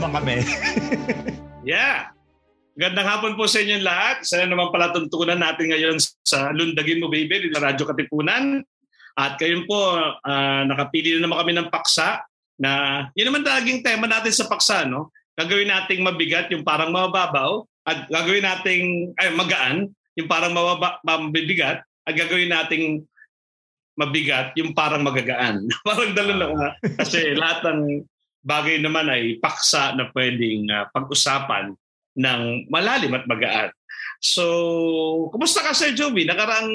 [0.00, 0.40] naman kami.
[1.68, 2.08] yeah.
[2.80, 4.24] Gandang hapon po sa inyong lahat.
[4.24, 8.64] Sana naman pala tuntunan natin ngayon sa Lundagin Mo Baby sa Radyo Katipunan.
[9.20, 12.24] At kayo po, uh, nakapili na naman kami ng paksa
[12.56, 15.12] na yun naman laging tema natin sa paksa, no?
[15.36, 21.84] Gagawin nating mabigat, yung parang mababaw, at gagawin nating ay, magaan, yung parang mababa, mabibigat,
[22.08, 23.04] at gagawin nating
[23.96, 25.68] mabigat, yung parang magagaan.
[25.88, 26.76] parang dalawa.
[26.80, 28.04] Kasi lahat ng
[28.40, 31.76] bagay naman ay paksa na pwedeng uh, pag-usapan
[32.16, 32.40] ng
[32.72, 33.70] malalim at magaan.
[34.20, 34.44] So,
[35.32, 36.28] kumusta ka Sir Joby?
[36.28, 36.68] Nakarang,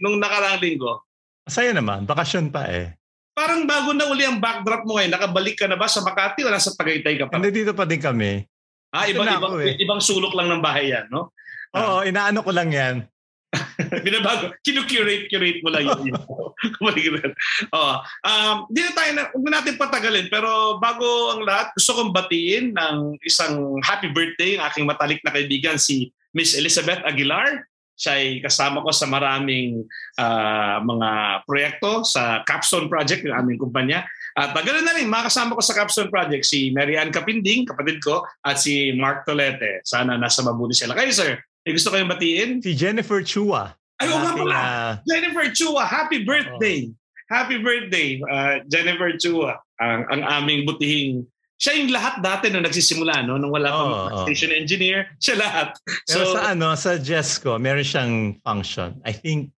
[0.00, 1.04] nung nakaraang linggo?
[1.44, 2.08] Masaya naman.
[2.08, 2.96] Bakasyon pa eh.
[3.36, 5.12] Parang bago na uli ang backdrop mo ngayon.
[5.12, 7.36] Nakabalik ka na ba sa Makati o nasa Tagaytay ka pa?
[7.36, 8.42] Hindi dito pa din kami.
[8.88, 9.76] Ah, ibang, ibang, eh.
[9.76, 11.30] ibang sulok lang ng bahay yan, no?
[11.76, 13.04] Oo, uh, inaano ko lang yan.
[14.04, 14.52] Binabago.
[14.60, 16.12] Kinu-curate, curate mo lang yun.
[17.76, 17.94] oh,
[18.26, 20.28] um, di na tayo na, huwag na natin patagalin.
[20.28, 25.32] Pero bago ang lahat, gusto kong batiin ng isang happy birthday ang aking matalik na
[25.32, 27.64] kaibigan, si Miss Elizabeth Aguilar.
[27.98, 29.82] Siya ay kasama ko sa maraming
[30.22, 34.06] uh, mga proyekto sa Capstone Project, yung aming kumpanya.
[34.38, 38.54] At ganoon na rin, makasama ko sa Capstone Project si Marianne Capinding, kapatid ko, at
[38.54, 39.82] si Mark Tolete.
[39.82, 40.94] Sana nasa mabuti sila.
[40.94, 42.50] Kayo, sir, may gusto kayong batiin?
[42.64, 43.76] Si Jennifer Chua.
[44.00, 44.56] Ay, nga pala.
[44.56, 46.88] Uh, Jennifer Chua, happy birthday.
[46.88, 46.96] Oh.
[47.28, 49.60] Happy birthday, uh, Jennifer Chua.
[49.76, 54.22] Ang, ang aming butihing siya yung lahat dati na nagsisimula no nung wala pang oh,
[54.22, 54.58] station oh.
[54.62, 55.74] engineer siya lahat
[56.06, 59.50] so Pero sa ano sa Jesco meron siyang function I think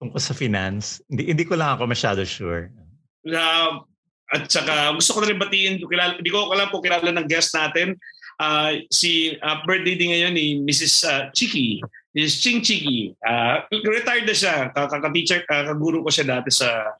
[0.00, 2.72] tungkol sa finance hindi hindi ko lang ako masyado sure
[3.28, 3.84] uh,
[4.32, 7.52] at saka gusto ko na rin batiin kilala, hindi ko alam kung kilala ng guest
[7.52, 8.00] natin
[8.40, 10.94] uh, si uh, birthday din ngayon ni Mrs.
[11.04, 11.80] Uh, Chiki,
[12.16, 12.34] Mrs.
[12.40, 13.12] Ching Chiki.
[13.20, 16.96] Uh, retired na siya, kaka-teacher, kaguru ko siya dati sa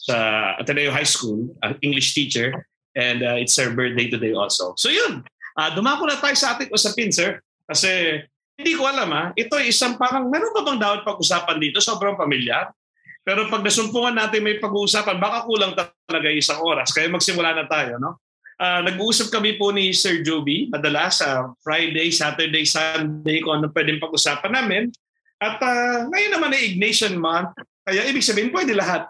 [0.00, 0.16] sa
[0.56, 2.66] Ateneo High School, uh, English teacher.
[2.98, 4.74] And uh, it's her birthday today also.
[4.74, 5.22] So yun,
[5.54, 7.38] uh, dumako na tayo sa ating usapin, sir.
[7.70, 8.18] Kasi
[8.58, 11.78] hindi ko alam ha, ito ay isang parang, meron pa bang dapat pag-usapan dito?
[11.78, 12.74] Sobrang pamilyar.
[13.22, 16.90] Pero pag nasumpungan natin may pag-uusapan, baka kulang talaga isang oras.
[16.90, 18.18] Kaya magsimula na tayo, no?
[18.60, 23.72] Uh, nag-uusap kami po ni Sir Joby madalas sa uh, Friday, Saturday, Sunday kung ano
[23.72, 24.92] pwedeng pag-usapan namin.
[25.40, 27.56] At uh, ngayon naman ay Ignatian Month.
[27.88, 29.08] Kaya ibig sabihin, pwede lahat.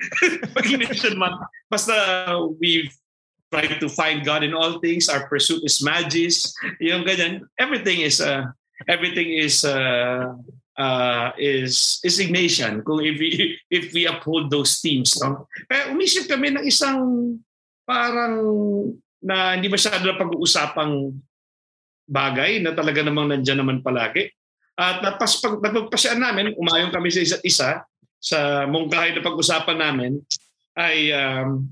[0.54, 1.40] Pag Ignatian Month.
[1.72, 1.96] Basta
[2.60, 2.92] we've
[3.48, 5.08] tried to find God in all things.
[5.08, 6.52] Our pursuit is magis.
[6.84, 7.48] Yung ganyan.
[7.56, 8.52] Everything is uh,
[8.84, 10.36] everything is uh,
[10.76, 15.16] uh, is is Ignatian kung if we, if we uphold those themes.
[15.16, 15.48] No?
[15.72, 17.00] Kaya umisip kami ng isang
[17.90, 18.34] parang
[19.18, 21.10] na hindi masyado na pag-uusapang
[22.06, 24.30] bagay na talaga namang nandiyan naman palagi.
[24.78, 27.70] At napas, pag, napagpasyaan namin, umayong kami sa isa't isa
[28.22, 30.22] sa mungkahay na pag-usapan namin
[30.78, 31.66] ay um,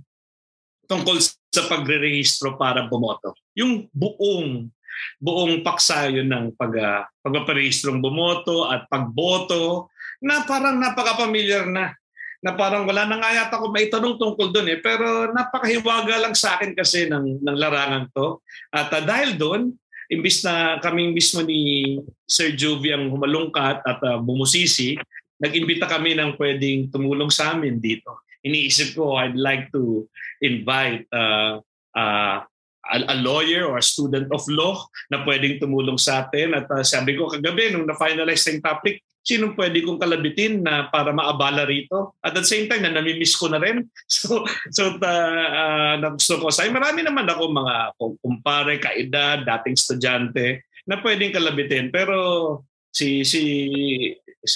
[0.91, 3.39] tungkol sa pagre-rehistro para bumoto.
[3.55, 4.67] Yung buong
[5.23, 11.95] buong paksa yun ng pag, uh, pagpaparehistrong bumoto at pagboto na parang napaka-familiar na
[12.39, 14.79] na parang wala na nga yata ako may tungkol doon eh.
[14.79, 18.39] Pero napakahiwaga lang sa akin kasi ng, ng larangan to.
[18.71, 19.75] At uh, dahil doon,
[20.09, 21.95] imbis na kaming mismo ni
[22.25, 24.95] Sir Jovi ang humalungkat at uh, bumusisi,
[25.43, 28.23] nag-imbita kami ng pwedeng tumulong sa amin dito.
[28.47, 30.07] Iniisip ko, I'd like to
[30.39, 31.59] invite uh,
[31.95, 32.39] uh,
[32.89, 36.55] a, a lawyer or a student of law na pwedeng tumulong sa atin.
[36.55, 41.13] At uh, sabi ko kagabi, nung na-finalize yung topic, sinong pwede kong kalabitin na para
[41.13, 42.17] maabala rito.
[42.25, 43.85] At at the same time, na namimiss ko na rin.
[44.09, 47.77] So, so uh, uh, gusto ko sa marami naman ako mga
[48.25, 50.47] kumpare, kaedad, dating estudyante
[50.89, 51.93] na pwedeng kalabitin.
[51.93, 52.17] Pero
[52.89, 53.43] si si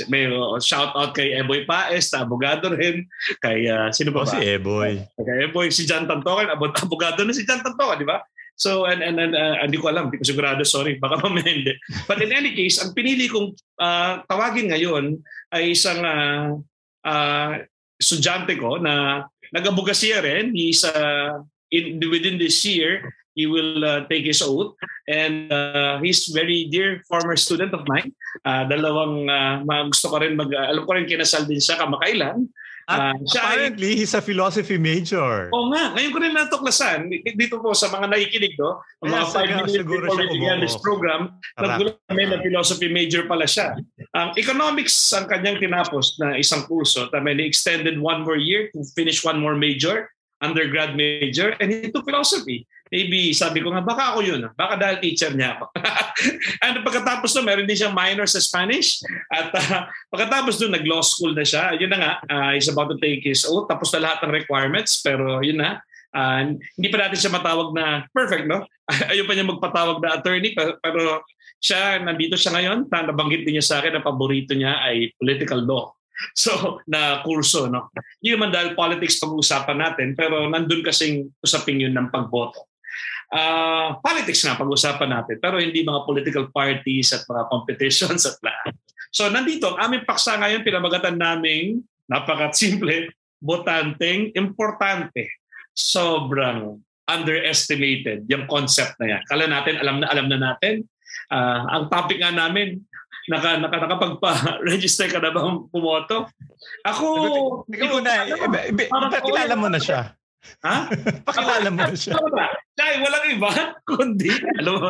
[0.09, 0.31] may
[0.63, 3.05] shout out kay Eboy Paes na abogado rin
[3.43, 4.33] kay uh, sino ba, oh, ba?
[4.33, 8.23] si Eboy kay Eboy si John Tantokan abogado na si John Tantokan di ba
[8.63, 11.75] So, and, and, and uh, hindi ko alam, hindi ko sigurado, sorry, baka mamaya.
[12.07, 15.19] But in any case, ang pinili kong uh, tawagin ngayon
[15.51, 16.63] ay isang uh,
[17.03, 17.53] uh,
[17.99, 20.55] estudyante ko na nag-abogasiya rin.
[20.55, 21.43] He's, uh,
[21.75, 24.79] in, within this year, he will uh, take his oath.
[25.11, 28.15] And uh, he's very dear former student of mine.
[28.47, 32.47] Uh, dalawang, uh, gusto ko rin mag, uh, alam ko rin kinasal din siya kamakailan.
[32.89, 35.51] Uh, apparently, ay, he's a philosophy major.
[35.55, 35.95] Oo nga.
[35.95, 36.99] Ngayon ko rin natuklasan,
[37.39, 38.83] dito po sa mga nakikinig, no?
[39.07, 43.47] Ang mga 5 minutes before we began this program, nagulat kami na philosophy major pala
[43.47, 43.79] siya.
[44.19, 47.07] Um, economics ang kanyang tinapos na isang kurso.
[47.15, 50.11] Tama, he extended one more year to finish one more major,
[50.43, 52.67] undergrad major, and he took philosophy.
[52.93, 54.45] Maybe sabi ko nga, baka ako yun.
[54.53, 55.73] Baka dahil teacher niya ako.
[56.69, 59.01] and pagkatapos nun, meron din siyang minor sa Spanish.
[59.33, 61.73] At uh, pagkatapos nun, nag-law school na siya.
[61.81, 63.65] Yun na nga, uh, he's about to take his oath.
[63.73, 65.01] Tapos na lahat ng requirements.
[65.01, 65.81] Pero yun na,
[66.13, 68.69] Uh, hindi pa natin siya matawag na perfect, no?
[69.11, 71.25] Ayaw pa niya magpatawag na attorney, pero
[71.57, 75.89] siya, nandito siya ngayon, nabanggit din niya sa akin na paborito niya ay political law.
[76.39, 77.91] So, na kurso, no?
[78.23, 82.72] Hindi naman dahil politics pag-uusapan natin, pero nandun kasing usapin yun ng pagboto.
[83.33, 88.77] Uh, politics na pag-usapan natin, pero hindi mga political parties at mga competitions at lahat.
[89.09, 91.81] So, nandito, ang aming paksa ngayon, pinamagatan namin,
[92.13, 93.09] napaka-simple,
[93.41, 95.41] botanteng importante.
[95.73, 96.77] Sobrang
[97.09, 99.23] underestimated yung concept na yan.
[99.25, 100.85] Kala natin, alam na alam na natin.
[101.33, 102.85] Uh, ang topic nga namin,
[103.33, 105.41] naka, naka, nakapagpa-register ka na ba
[105.73, 106.29] pumoto?
[106.85, 107.07] Ako...
[107.65, 108.29] Ikaw na,
[109.09, 110.13] pakilala mo na siya.
[110.63, 110.91] Ha?
[111.23, 112.19] pakilala mo na siya.
[112.75, 113.51] Dahil walang iba,
[113.87, 114.89] kundi, alam mo,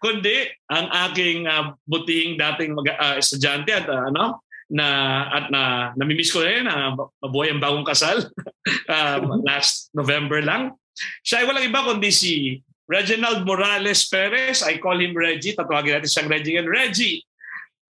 [0.00, 4.86] kundi ang aking uh, buting dating mag, uh, estudyante at uh, ano, na
[5.28, 5.62] at na
[6.00, 8.24] namimiss ko rin na uh, mabuhay ang bagong kasal
[8.88, 10.76] um, last November lang.
[11.24, 14.60] Siya ay walang iba kundi si Reginald Morales Perez.
[14.60, 15.56] I call him Reggie.
[15.56, 16.56] Tatawagin natin siyang Reggie.
[16.60, 17.24] And Reggie,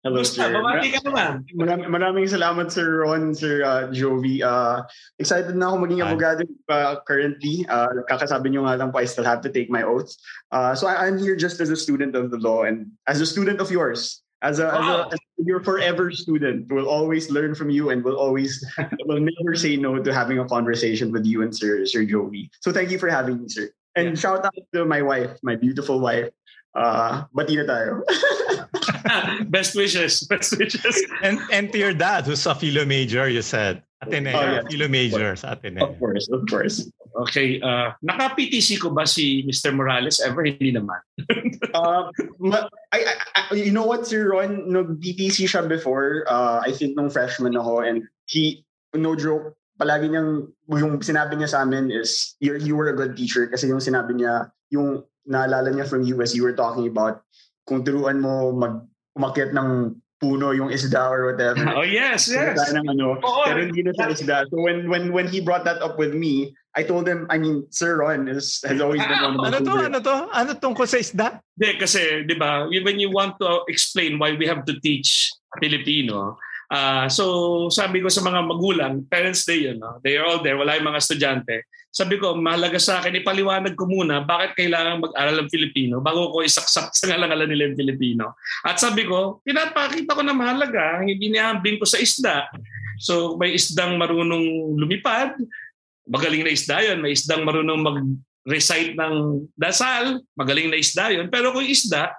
[0.08, 0.56] Hello, Gusto, sir.
[0.56, 1.44] Babati ka naman.
[1.52, 4.40] Maraming, maraming salamat, Sir Ron, Sir uh, Jovi.
[4.40, 4.88] Uh,
[5.20, 7.68] excited na ako maging abogado uh, currently.
[7.68, 10.16] Uh, kakasabi nyo nga lang po, I still have to take my oaths.
[10.56, 13.28] Uh, so I, I'm here just as a student of the law and as a
[13.28, 14.24] student of yours.
[14.40, 15.12] As a, wow.
[15.12, 18.64] as a as your forever student, we'll always learn from you and we'll always
[19.06, 22.48] will never say no to having a conversation with you and Sir Sir Jovi.
[22.64, 23.68] So thank you for having me, sir.
[23.98, 24.16] And yeah.
[24.16, 26.30] shout out to my wife, my beautiful wife.
[26.76, 28.04] Uh, bati na tayo.
[29.54, 30.24] best wishes.
[30.28, 30.96] Best wishes.
[31.24, 33.84] And, and to your dad, who's a philo major, you said.
[33.98, 34.62] Ateneo, oh, yeah.
[34.70, 35.90] philo major sa Ateneo.
[35.90, 36.86] Of course, of course.
[37.26, 39.74] Okay, uh, naka-PTC ko ba si Mr.
[39.74, 40.46] Morales ever?
[40.46, 41.02] Hindi naman.
[41.74, 42.14] uh,
[42.94, 47.10] I, I, I, you know what, Sir Ron, nag-PTC siya before, uh, I think nung
[47.10, 48.62] freshman ako, and he,
[48.94, 53.18] no joke, palagi niyang, yung sinabi niya sa amin is, you you were a good
[53.18, 57.22] teacher kasi yung sinabi niya, yung naalala niya from US, you were talking about
[57.68, 58.88] kung turuan mo mag
[59.20, 61.62] umakyat ng puno yung isda or whatever.
[61.78, 62.58] Oh yes, yes.
[62.74, 64.38] Ng ano, Oo, pero hindi na siya isda.
[64.50, 67.66] So when when when he brought that up with me, I told him, I mean,
[67.74, 69.74] Sir Ron is, has always been one of my Ano to?
[69.82, 70.16] Ano to?
[70.30, 71.42] Ano tungkol sa isda?
[71.58, 76.38] Hindi, kasi, di ba, when you want to explain why we have to teach Filipino,
[76.70, 79.98] uh, so sabi ko sa mga magulang, Parents Day yun, no?
[80.06, 81.66] they are all there, wala yung mga estudyante.
[81.88, 86.46] Sabi ko, mahalaga sa akin, ipaliwanag ko muna bakit kailangan mag-aral ng Filipino bago ko
[86.46, 88.26] isaksak sa ngalangalan nila yung Filipino.
[88.62, 92.46] At sabi ko, pinapakita ko na mahalaga, hindi nihambing ko sa isda.
[93.02, 95.38] So may isdang marunong lumipad,
[96.06, 97.02] magaling na isda yun.
[97.02, 101.28] May isdang marunong mag-recite ng dasal, magaling na isda yun.
[101.34, 102.14] Pero kung isda,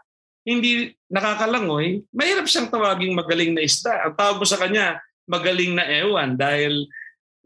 [0.48, 4.08] hindi nakakalangoy, mahirap siyang tawaging magaling na isda.
[4.08, 4.96] Ang tawag mo sa kanya,
[5.28, 6.88] magaling na ewan dahil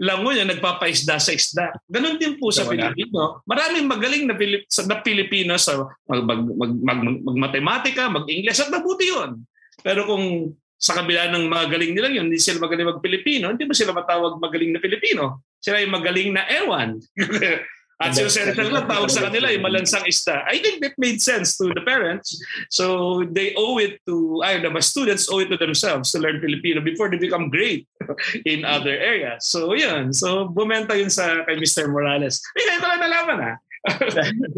[0.03, 1.71] langoy na nagpapaisda sa isda.
[1.87, 3.47] Ganon din po sa Pilipino.
[3.47, 9.15] Maraming magaling na, Pilip, na Pilipino sa mag, mag, mag, mag, mag-matematika, mag-English at mabuti
[9.15, 9.47] yun.
[9.79, 13.79] Pero kung sa kabila ng mga galing nila yun, hindi sila magaling mag-Pilipino, hindi ba
[13.79, 15.47] sila matawag magaling na Pilipino?
[15.63, 16.99] Sila yung magaling na ewan.
[18.03, 20.43] At Jose Rizal lang tawag sa kanila yung malansang ista.
[20.51, 22.35] I think that made sense to the parents.
[22.67, 26.83] So they owe it to, ay, the students owe it to themselves to learn Filipino
[26.83, 27.87] before they become great
[28.53, 29.49] in other areas.
[29.49, 30.13] So yun.
[30.13, 31.91] So bumenta yun sa kay Mr.
[31.91, 32.41] Morales.
[32.57, 33.55] Ay, ko lang nalaman ha.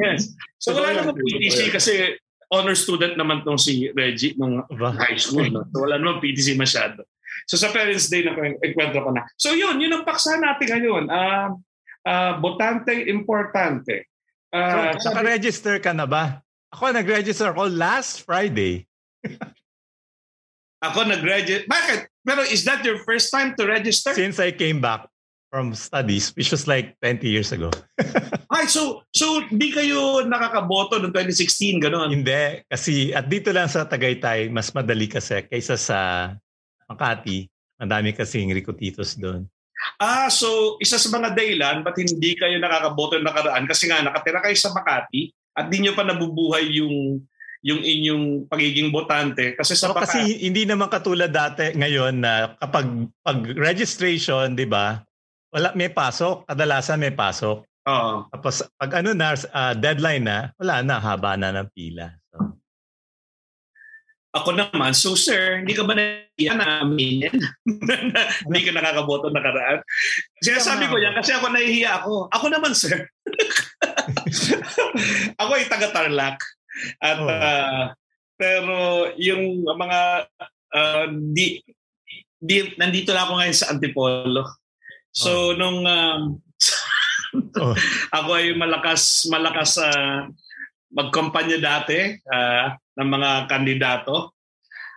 [0.05, 0.33] yes.
[0.61, 2.21] So wala naman PTC kasi
[2.53, 4.63] honor student naman tong si Reggie nung
[5.01, 5.49] high school.
[5.49, 5.65] No?
[5.73, 7.09] So wala naman PTC masyado.
[7.49, 9.27] So sa Parents Day na kwento ko na.
[9.37, 11.05] So yun, yun ang paksa natin ngayon.
[11.09, 11.49] Uh,
[12.07, 14.09] uh, botante importante.
[14.55, 16.45] Uh, so, naka-register ka na ba?
[16.71, 18.87] Ako nag-register ako last Friday.
[20.91, 21.65] ako nag-register.
[21.69, 22.01] Bakit?
[22.25, 24.13] Pero is that your first time to register?
[24.17, 25.09] Since I came back
[25.55, 27.71] from studies, which was like 20 years ago.
[28.55, 32.11] Ay, so so di kayo nakakaboto noong 2016, gano'n?
[32.11, 32.67] Hindi.
[32.67, 35.99] Kasi at dito lang sa Tagaytay, mas madali kasi kaysa sa
[36.91, 37.47] Makati.
[37.79, 39.47] Ang dami kasing rikotitos doon.
[39.99, 44.57] Ah, so isa sa mga dahilan ba't hindi kayo nakakaboto nakaraan kasi nga nakatira kayo
[44.59, 47.23] sa Makati at di nyo pa nabubuhay yung
[47.65, 52.53] yung inyong pagiging botante kasi sa so, Makati, kasi hindi naman katulad dati ngayon na
[52.61, 55.01] kapag pag registration, 'di ba?
[55.49, 57.65] Wala may pasok, kadalasan may pasok.
[57.89, 58.29] Oo.
[58.29, 62.13] Tapos pag ano na uh, deadline na, wala na haba na ng pila.
[64.35, 67.31] Ako naman, so sir, hindi ka ba nahiya na aminin?
[68.51, 69.79] hindi ka nakakaboto nakaraan?
[70.43, 72.27] Sinasabi ko yan kasi ako nahihiya ako.
[72.35, 73.07] Ako naman, sir.
[75.41, 76.43] ako ay taga-Tarlac.
[76.99, 77.29] At, oh.
[77.29, 77.85] uh,
[78.35, 78.77] pero
[79.17, 80.29] yung mga,
[80.75, 81.63] uh, di,
[82.41, 84.43] di, nandito na ako ngayon sa Antipolo.
[85.15, 85.57] So, oh.
[85.57, 86.43] nung, um,
[87.63, 87.75] oh.
[88.11, 90.27] ako ay malakas malakas uh,
[90.95, 94.35] magkampanya dati uh, ng mga kandidato.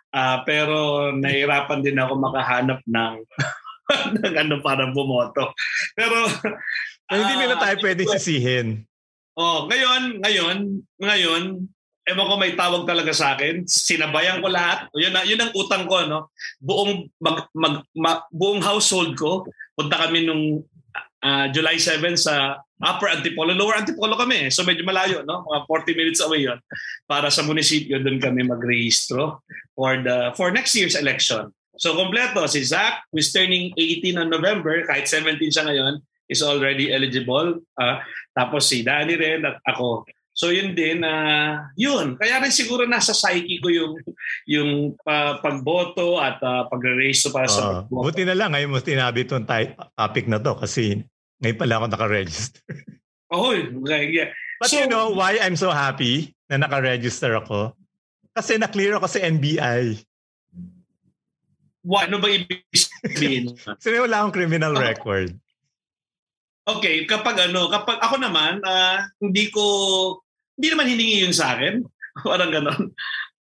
[0.08, 3.14] Uh, pero nahirapan din ako makahanap ng
[4.18, 5.52] ng ano para bumoto.
[5.94, 8.87] Pero uh, hindi nila tayo pwede sisihin.
[9.38, 10.58] Oh, ngayon, ngayon,
[10.98, 11.44] ngayon,
[12.10, 13.70] ewan ko may tawag talaga sa akin.
[13.70, 14.90] Sinabayan ko lahat.
[14.98, 16.34] Yun, yun ang utang ko, no?
[16.58, 19.46] Buong, mag, mag, ma, buong household ko,
[19.78, 20.66] punta kami nung
[21.22, 23.54] uh, July 7 sa Upper Antipolo.
[23.54, 24.50] Lower Antipolo kami.
[24.50, 25.46] So medyo malayo, no?
[25.46, 26.58] Mga 40 minutes away yon
[27.06, 29.46] Para sa munisipyo, doon kami magrehistro
[29.78, 31.54] for, the, for next year's election.
[31.78, 36.92] So kompleto, si Zach, who's turning 18 on November, kahit 17 siya ngayon, is already
[36.92, 37.64] eligible.
[37.76, 38.00] Uh,
[38.36, 40.08] tapos si Danny rin at ako.
[40.38, 42.14] So yun din, uh, yun.
[42.14, 43.94] Kaya rin siguro nasa psyche ko yung
[44.46, 48.14] yung uh, pagboto at uh, pagre-raise para uh, sa pagboto.
[48.14, 49.50] Buti na lang ngayon mo tinabi itong
[49.98, 51.02] topic na to kasi
[51.42, 52.62] ngayon pala ako naka-register.
[53.34, 53.58] oh,
[53.90, 54.30] yeah.
[54.62, 57.74] But so, you know why I'm so happy na naka-register ako?
[58.38, 59.98] Kasi na-clear ako sa NBI.
[61.82, 62.14] What?
[62.14, 63.58] Ano ba ibig sabihin?
[63.82, 65.34] Kasi wala akong criminal record.
[66.68, 69.64] Okay, kapag ano, kapag ako naman, uh, hindi ko,
[70.60, 71.80] hindi naman hiningi yun sa akin.
[72.28, 72.92] Parang ganon.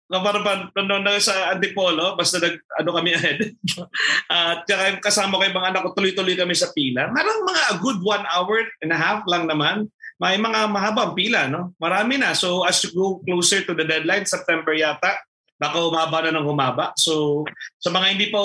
[0.09, 0.71] Parang pa,
[1.19, 3.59] sa Antipolo, basta nag, ano kami ahead.
[4.31, 7.11] At uh, kasama ko yung mga anak ko, tuloy-tuloy kami sa pila.
[7.11, 9.91] Marang mga a good one hour and a half lang naman.
[10.23, 11.75] May mga mahabang pila, no?
[11.83, 12.39] Marami na.
[12.39, 15.19] So as you go closer to the deadline, September yata,
[15.59, 16.95] baka humaba na ng humaba.
[16.95, 17.43] So
[17.83, 18.39] sa mga hindi pa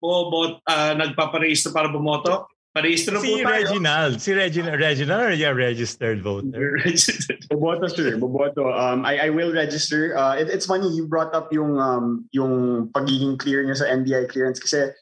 [0.00, 3.56] po, po uh, nagpaparehistro para bumoto, Parehistro si po tayo.
[3.56, 4.20] Reginald.
[4.20, 4.76] Si Reginald.
[4.76, 6.76] Reginald, are you a registered voter?
[7.48, 8.20] Boboto, sir.
[8.20, 8.68] Boboto.
[8.68, 10.12] Um, I, I will register.
[10.12, 14.28] Uh, it, it's funny, you brought up yung, um, yung pagiging clear niya sa NBI
[14.28, 14.92] clearance kasi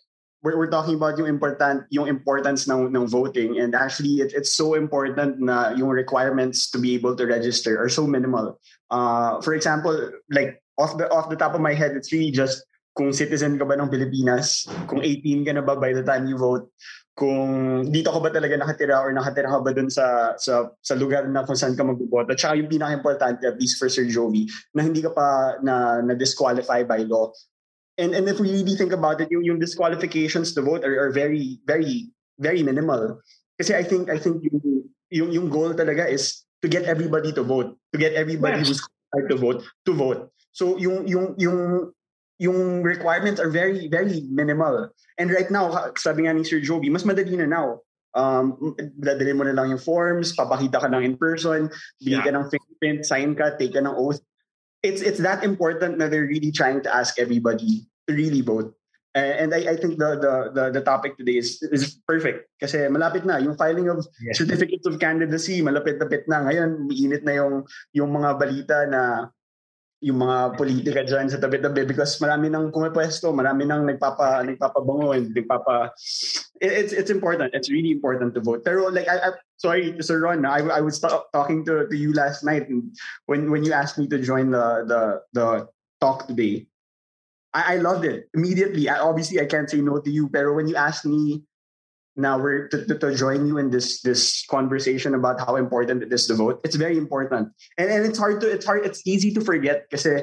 [0.46, 4.54] we're, we're talking about yung important yung importance ng, ng voting and actually it, it's
[4.54, 8.60] so important na yung requirements to be able to register are so minimal.
[8.94, 9.90] Uh, for example,
[10.30, 12.62] like off the off the top of my head, it's really just
[12.94, 16.38] kung citizen ka ba ng Pilipinas, kung 18 ka na ba by the time you
[16.38, 16.70] vote,
[17.14, 21.30] kung dito ka ba talaga nakatira or nakatira ka ba dun sa sa sa lugar
[21.30, 22.34] na kung saan ka magboboto.
[22.34, 26.82] Tsaka yung pinaka-importante, at least for Sir Jovi, na hindi ka pa na, na disqualify
[26.82, 27.30] by law.
[27.94, 31.12] And and if we really think about it, yung, yung disqualifications to vote are, are
[31.14, 32.10] very, very,
[32.42, 33.22] very minimal.
[33.62, 37.46] Kasi I think I think yung, yung, yung goal talaga is to get everybody to
[37.46, 38.74] vote, to get everybody yes.
[38.74, 40.20] who's qualified to vote to vote.
[40.50, 41.94] So yung yung yung
[42.38, 44.90] yung requirements are very, very minimal.
[45.18, 47.80] And right now, sabi nga ni Sir Joby, mas madali na now.
[48.14, 51.66] Um, dadali mo na lang yung forms, papakita ka lang in person,
[51.98, 52.26] bigyan yeah.
[52.26, 54.22] ka ng fingerprint, sign ka, take ka ng oath.
[54.86, 58.70] It's it's that important that they're really trying to ask everybody to really vote.
[59.14, 63.22] And I, I think the, the the the topic today is is perfect kasi malapit
[63.22, 64.34] na yung filing of yeah.
[64.34, 67.62] certificates of candidacy malapit-lapit na ngayon umiinit na yung
[67.94, 69.30] yung mga balita na
[70.04, 75.32] yung mga politika dyan sa tabi-tabi because marami nang pumipwesto, marami nang nagpapa, nagpapabango and
[75.32, 75.88] nagpapa...
[76.60, 77.56] It's, it's important.
[77.56, 78.68] It's really important to vote.
[78.68, 82.12] Pero like, I, I sorry, Sir Ron, I, I was t- talking to, to you
[82.12, 82.68] last night
[83.24, 85.00] when, when you asked me to join the, the,
[85.32, 85.46] the
[86.04, 86.68] talk today.
[87.56, 88.92] I, I loved it immediately.
[88.92, 91.48] I, obviously, I can't say no to you, pero when you asked me
[92.16, 96.12] now we're to, to, to, join you in this this conversation about how important it
[96.12, 96.60] is to vote.
[96.64, 100.22] It's very important, and and it's hard to it's hard it's easy to forget kasi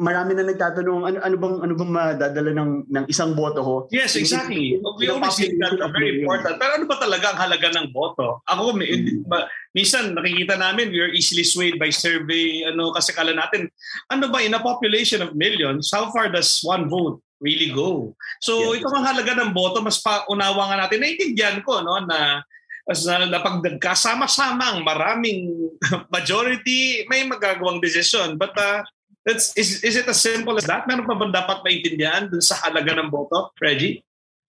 [0.00, 3.74] marami na nagtatanong ano ano bang ano bang madadala ng ng isang boto ko.
[3.92, 4.80] Yes, exactly.
[4.96, 6.56] We always think that very important.
[6.56, 8.40] Pero ano ba talaga ang halaga ng boto?
[8.48, 9.28] Ako mm-hmm.
[9.76, 13.68] minsan nakikita namin we are easily swayed by survey ano kasi kala natin
[14.08, 18.14] ano ba in a population of millions how far does one vote really go.
[18.38, 18.80] So yeah.
[18.80, 21.02] ito ang halaga ng boto, mas paunawa nga natin.
[21.02, 22.40] Naintindihan ko no, na
[22.86, 25.70] as na, na pag nagkasama-sama ang maraming
[26.14, 28.38] majority, may magagawang desisyon.
[28.38, 28.82] But uh,
[29.26, 30.86] that's, is, is it as simple as that?
[30.86, 34.02] Meron pa ba dapat maintindihan dun sa halaga ng boto, Reggie?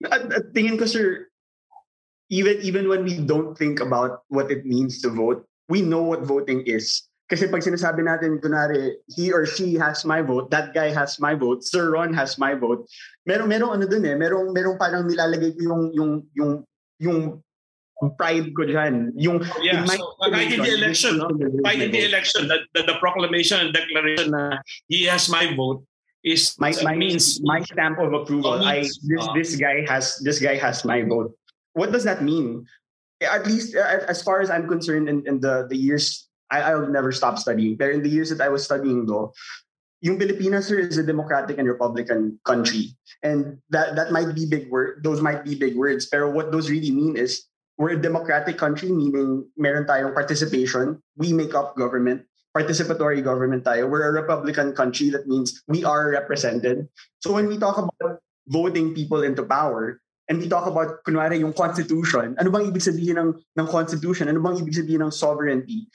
[0.06, 1.30] At, at tingin ko, sir,
[2.34, 6.26] even even when we don't think about what it means to vote, we know what
[6.26, 7.06] voting is.
[7.34, 11.34] Kasi pag sinasabi natin, kunwari, he or she has my vote, that guy has my
[11.34, 12.86] vote, Sir Ron has my vote,
[13.26, 16.54] meron, meron ano dun eh, meron, meron parang nilalagay ko yung, yung, yung,
[17.02, 17.20] yung
[18.22, 19.18] pride ko dyan.
[19.18, 21.34] Yung, yeah, in my so, kahit in the election, no?
[21.66, 25.82] kahit in the election, the, the, the proclamation and declaration na he has my vote
[26.22, 28.62] is my, my means my stamp of approval.
[28.62, 31.36] Oh, I this uh, this guy has this guy has my vote.
[31.74, 32.64] What does that mean?
[33.20, 36.86] At least uh, as far as I'm concerned, in, in the the years I, I'll
[36.86, 37.76] never stop studying.
[37.76, 39.34] But in the years that I was studying though,
[40.06, 42.94] yung Pilipinas sir is a democratic and republican country.
[43.26, 46.06] And that that might be big word those might be big words.
[46.06, 47.50] But what those really mean is
[47.82, 51.02] we're a democratic country, meaning meron tayong participation.
[51.18, 52.30] We make up government.
[52.54, 53.90] Participatory government tayo.
[53.90, 55.10] We're a Republican country.
[55.10, 56.86] That means we are represented.
[57.26, 59.98] So when we talk about voting people into power,
[60.30, 64.32] and we talk about, kunwari, yung constitution, ano bang ibig sabihin ng, ng constitution?
[64.32, 65.90] Ano bang ibig sabihin ng sovereignty?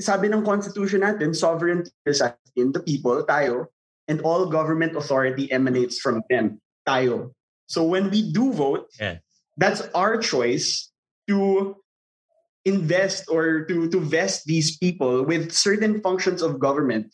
[0.00, 3.68] Sabi ng constitution natin, sovereignty resides in the people, tayo,
[4.08, 7.30] and all government authority emanates from them, tayo.
[7.70, 9.22] So when we do vote, yeah.
[9.56, 10.90] that's our choice
[11.28, 11.76] to
[12.64, 17.12] invest or to, to vest these people with certain functions of government.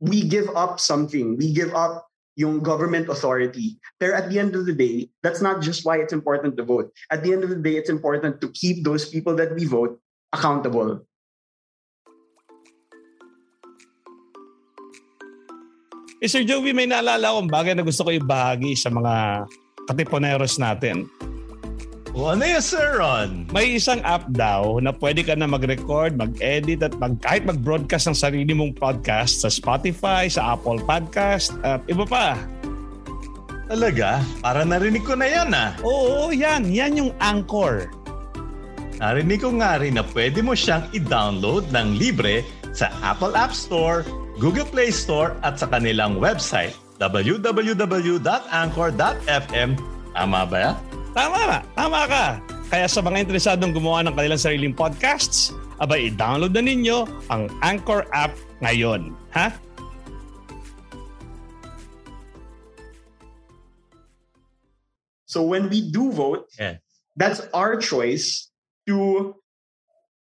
[0.00, 1.36] We give up something.
[1.36, 3.78] We give up yung government authority.
[3.98, 6.94] But at the end of the day, that's not just why it's important to vote.
[7.10, 9.98] At the end of the day, it's important to keep those people that we vote
[10.32, 11.04] accountable.
[16.18, 19.46] Eh, Sir Joey, may naalala akong bagay na gusto ko ibahagi sa mga
[19.86, 21.06] katiponeros natin.
[22.10, 23.46] O, ano yun, Sir Ron?
[23.54, 28.18] May isang app daw na pwede ka na mag-record, mag-edit at mag, kahit mag-broadcast ng
[28.18, 32.34] sarili mong podcast sa Spotify, sa Apple Podcast at iba pa.
[33.70, 34.18] Talaga?
[34.42, 35.70] Para narinig ko na yan ah.
[35.86, 36.66] Oo, yan.
[36.74, 37.86] Yan yung Anchor.
[38.98, 42.42] Narinig ko nga rin na pwede mo siyang i-download ng libre
[42.74, 44.02] sa Apple App Store,
[44.38, 46.70] Google Play Store at sa kanilang website
[47.02, 49.70] www.anchor.fm.
[50.14, 50.78] Tama ba yan?
[51.10, 51.58] Tama ka.
[51.74, 52.38] Tama ka.
[52.70, 55.50] Kaya sa mga interesadong gumawa ng kanilang sariling podcasts,
[55.82, 57.02] abay i-download na ninyo
[57.34, 58.30] ang Anchor app
[58.62, 59.10] ngayon.
[59.34, 59.50] Ha?
[65.26, 66.78] So when we do vote, yeah.
[67.18, 68.54] that's our choice
[68.86, 69.34] to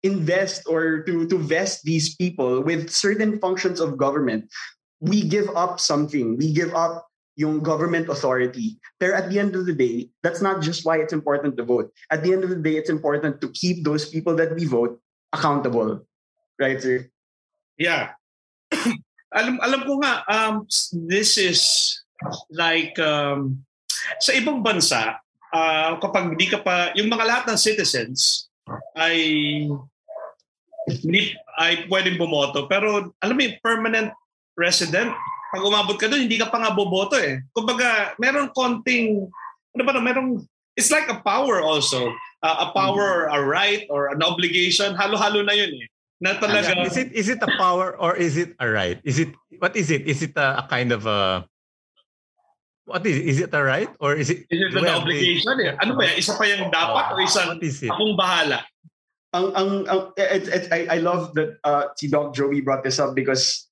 [0.04, 4.50] invest or to, to vest these people with certain functions of government.
[5.00, 6.38] We give up something.
[6.38, 8.80] We give up yung government authority.
[9.00, 11.94] But at the end of the day, that's not just why it's important to vote.
[12.10, 15.00] At the end of the day, it's important to keep those people that we vote
[15.34, 16.06] accountable.
[16.58, 17.06] Right, sir?
[17.78, 18.18] Yeah.
[19.38, 20.66] alam alam ko nga um,
[21.08, 21.60] this is
[22.50, 23.62] like um,
[24.24, 25.20] sa ibang bansa
[25.52, 28.48] uh, kapag di ka pa yung mga lahat ng citizens
[28.96, 29.16] ay
[30.88, 34.10] hindi ay pwedeng bumoto pero alam mo yung permanent
[34.56, 35.12] resident
[35.52, 37.40] pag umabot ka doon, hindi ka pa nga boboto eh.
[37.56, 39.32] Kumbaga, meron konting,
[39.74, 40.44] ano ba, merong,
[40.76, 42.12] it's like a power also.
[42.44, 44.94] Uh, a power, a right, or an obligation.
[44.94, 45.86] Halo-halo na yun eh.
[46.20, 46.74] Na talaga.
[46.86, 49.00] Is it, is it a power or is it a right?
[49.06, 50.06] Is it, what is it?
[50.06, 51.46] Is it a, a kind of a,
[52.86, 53.26] what is it?
[53.26, 54.46] Is it a right or is it?
[54.50, 55.54] Is it an obligation?
[55.62, 55.78] Eh?
[55.78, 56.18] Ano ba yan?
[56.18, 57.94] Isa pa yung dapat uh, o isang is it?
[57.94, 58.66] akong bahala?
[59.38, 62.98] Ang, ang, ang, it, it, I, I love that uh, si Doc Joey brought this
[62.98, 63.70] up because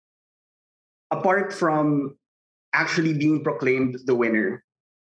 [1.09, 2.13] apart from
[2.73, 4.63] actually being proclaimed the winner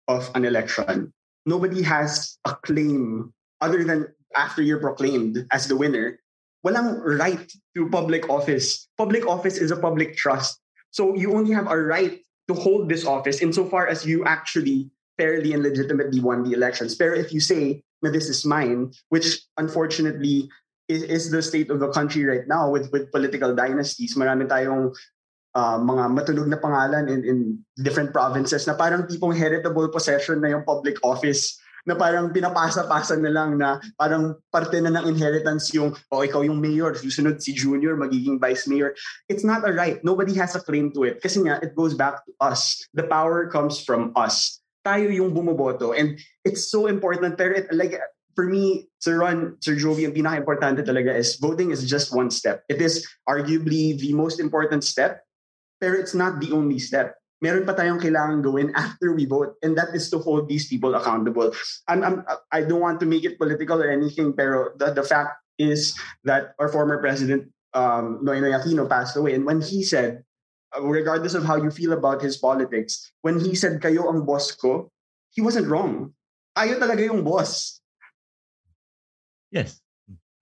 [0.08, 1.12] of an election,
[1.46, 6.20] nobody has a claim other than after you're proclaimed as the winner.
[6.66, 8.88] Walang right to public office.
[8.98, 10.58] Public office is a public trust.
[10.92, 15.54] So you only have a right to hold this office insofar as you actually fairly
[15.54, 16.96] and legitimately won the elections.
[16.96, 20.48] But if you say, that this is mine, which unfortunately
[20.88, 24.16] is, is the state of the country right now with, with political dynasties.
[24.16, 24.94] Marami tayong
[25.58, 27.38] uh, mga matunog na pangalan in, in
[27.82, 33.30] different provinces na parang tipong heritable possession na yung public office na parang pinapasa-pasa na
[33.30, 37.94] lang na parang parte na ng inheritance yung, oh, ikaw yung mayor, susunod si junior,
[37.94, 38.98] magiging vice mayor.
[39.30, 40.02] It's not a right.
[40.02, 41.22] Nobody has a claim to it.
[41.22, 42.82] Kasi nga, it goes back to us.
[42.98, 44.65] The power comes from us.
[44.86, 45.98] Tayo yung bumoboto.
[45.98, 47.38] And it's so important.
[47.42, 47.98] Pero it, like,
[48.36, 52.62] for me, Sir Ron, Sir Jovi, ang pinaka-importante talaga is voting is just one step.
[52.70, 55.26] It is arguably the most important step
[55.80, 57.16] Pero it's not the only step.
[57.44, 60.96] Meron pa tayong kailangan gawin after we vote, and that is to hold these people
[60.96, 61.52] accountable.
[61.88, 62.18] I'm, I'm,
[62.52, 65.94] I don't want to make it political or anything, pero the, the fact is
[66.24, 69.36] that our former president, um, Noynoy Aquino, passed away.
[69.36, 70.24] And when he said,
[70.82, 74.92] regardless of how you feel about his politics, when he said, kayo ang boss ko,
[75.32, 76.14] he wasn't wrong.
[76.56, 77.80] Tayo talaga yung boss.
[79.52, 79.80] Yes.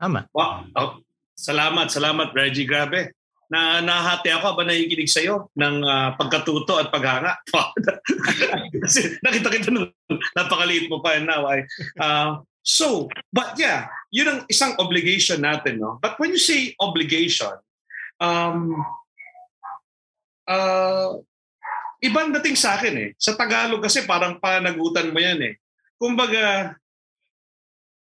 [0.02, 0.30] Tama.
[0.34, 0.70] Wow.
[0.78, 0.92] Oh,
[1.38, 2.66] salamat, salamat, Reggie.
[2.70, 3.14] Grabe
[3.54, 7.38] na nahati ako habang nakikinig sa iyo ng uh, pagkatuto at paghanga.
[8.84, 9.94] Kasi nakita kita nung
[10.34, 11.46] napakaliit mo pa now.
[11.46, 11.70] Ay,
[12.02, 15.78] uh, so, but yeah, yun ang isang obligation natin.
[15.78, 16.02] No?
[16.02, 17.54] But when you say obligation,
[18.18, 18.74] um,
[20.48, 21.20] uh,
[22.04, 23.10] ibang dating sa akin eh.
[23.16, 25.54] Sa Tagalog kasi parang panagutan mo yan eh.
[25.96, 26.76] Kumbaga,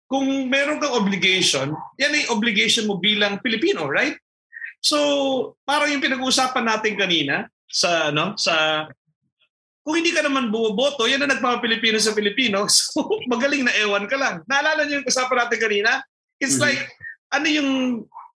[0.08, 4.16] kung meron kang obligation, yan ay obligation mo bilang Pilipino, right?
[4.78, 4.98] So,
[5.66, 8.86] parang yung pinag-uusapan natin kanina sa ano sa
[9.88, 12.68] kung hindi ka naman bumoboto, yan ang nagpapilipino sa Pilipino.
[12.68, 14.44] So, magaling na ewan ka lang.
[14.44, 16.04] Naalala niyo yung kasapan natin kanina?
[16.36, 16.68] It's mm-hmm.
[16.68, 16.92] like,
[17.32, 17.70] ano yung,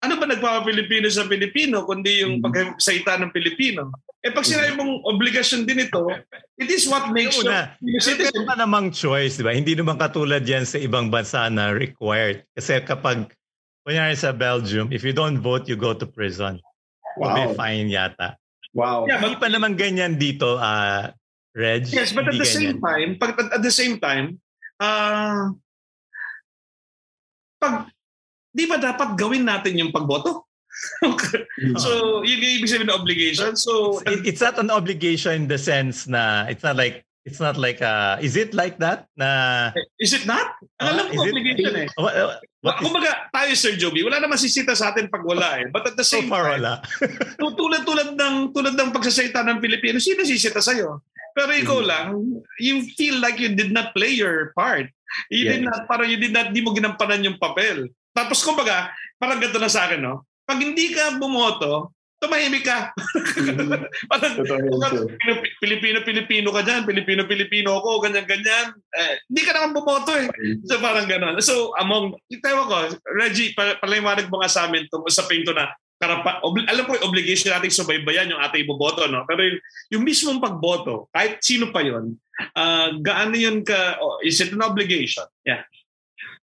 [0.02, 2.82] ano ba nagpapapilipino sa Pilipino kundi yung mm-hmm.
[3.22, 3.94] ng Pilipino?
[4.22, 6.10] Eh pag sinabi mong obligasyon din ito,
[6.58, 8.46] it is what makes you a citizen.
[8.46, 9.54] Meron namang choice, di ba?
[9.54, 12.46] Hindi naman katulad yan sa ibang bansa na required.
[12.54, 13.34] Kasi kapag,
[13.82, 16.62] kunyari sa Belgium, if you don't vote, you go to prison.
[17.18, 17.34] Wow.
[17.34, 18.38] May fine yata.
[18.78, 19.10] Wow.
[19.10, 21.10] Yeah, Hindi pa naman ganyan dito, uh,
[21.58, 21.90] Reg.
[21.90, 22.58] Yes, but at the ganyan.
[22.58, 24.38] same time, pag, at the same time,
[24.78, 25.50] uh,
[27.58, 27.90] pag,
[28.52, 30.48] di ba dapat gawin natin yung pagboto?
[31.84, 33.56] so, yun yung ibig sabihin ng obligation.
[33.60, 37.54] So, it, it's not an obligation in the sense na it's not like It's not
[37.54, 39.70] like uh is it like that na
[40.02, 40.58] Is it not?
[40.82, 41.88] Ang alam ko obligation it, eh.
[41.94, 42.18] What,
[42.66, 45.70] what is, Kumbaga, tayo Sir Joby, wala naman sisita sa atin pag wala eh.
[45.70, 46.74] But at the same so far, time, wala.
[47.62, 51.06] tulad tulad ng tulad ng pagsasalita ng Pilipino, sino sisita sa iyo?
[51.38, 51.88] Pero ikaw mm.
[51.88, 52.08] lang,
[52.58, 54.90] you feel like you did not play your part.
[55.30, 55.52] You yes.
[55.60, 57.86] did not, parang you did not, di mo ginampanan yung papel.
[58.12, 60.28] Tapos kumbaga, parang ganito na sa akin, no?
[60.44, 62.94] Pag hindi ka bumoto, tumahimik ka.
[64.14, 64.34] Parang,
[65.58, 68.78] Pilipino-Pilipino ka dyan, Pilipino-Pilipino ako, ganyan-ganyan.
[68.94, 70.30] Eh, hindi ka naman bumoto eh.
[70.70, 71.42] So parang gano'n.
[71.42, 72.14] So among,
[72.46, 76.86] tayo ko, Reggie, paliwanag mo nga sa amin to, sa pinto na, karapa, obli, alam
[76.86, 79.26] ko yung obligation natin subaybayan yung ating iboboto, no?
[79.26, 79.60] Pero yung,
[79.98, 82.18] yung mismong pagboto, kahit sino pa yon
[82.54, 85.26] uh, gaano yun ka, oh, is it an obligation?
[85.42, 85.66] Yeah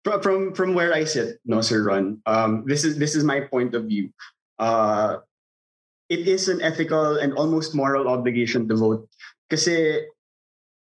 [0.03, 2.21] from from where I sit, no, Sir Ron.
[2.25, 4.09] Um, this is this is my point of view.
[4.59, 5.21] Uh,
[6.09, 9.07] it is an ethical and almost moral obligation to vote.
[9.49, 10.07] Kasi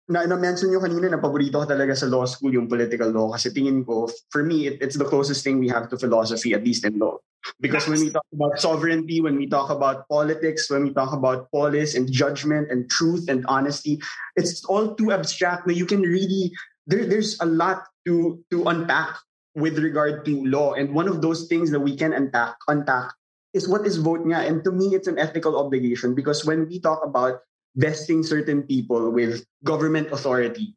[0.09, 3.53] na, na-mention nyo kanina na paborito ko talaga sa law school yung political law kasi
[3.53, 6.83] tingin ko, for me, it, it's the closest thing we have to philosophy, at least
[6.83, 7.17] in law.
[7.61, 11.47] Because when we talk about sovereignty, when we talk about politics, when we talk about
[11.53, 14.01] polis and judgment and truth and honesty,
[14.35, 16.51] it's all too abstract that you can really,
[16.89, 19.15] there, there's a lot to to unpack
[19.53, 20.73] with regard to law.
[20.73, 23.13] And one of those things that we can unpack unpack
[23.53, 24.25] is what is vote.
[24.25, 27.45] And to me, it's an ethical obligation because when we talk about
[27.77, 30.73] vesting certain people with government authority,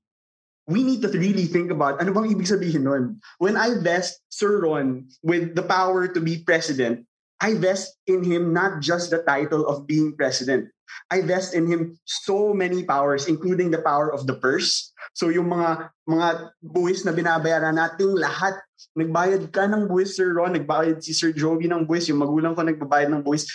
[0.68, 3.18] we need to really think about ano bang ibig sabihin nun?
[3.40, 7.08] When I vest Sir Ron with the power to be president,
[7.40, 10.70] I vest in him not just the title of being president.
[11.10, 14.91] I vest in him so many powers, including the power of the purse.
[15.12, 16.28] So yung mga mga
[16.64, 18.56] buwis na binabayaran nating lahat,
[18.96, 22.64] nagbayad ka ng buwis, Sir Ron, nagbayad si Sir Jovi ng buwis, yung magulang ko
[22.64, 23.48] nagbabayad ng buwis.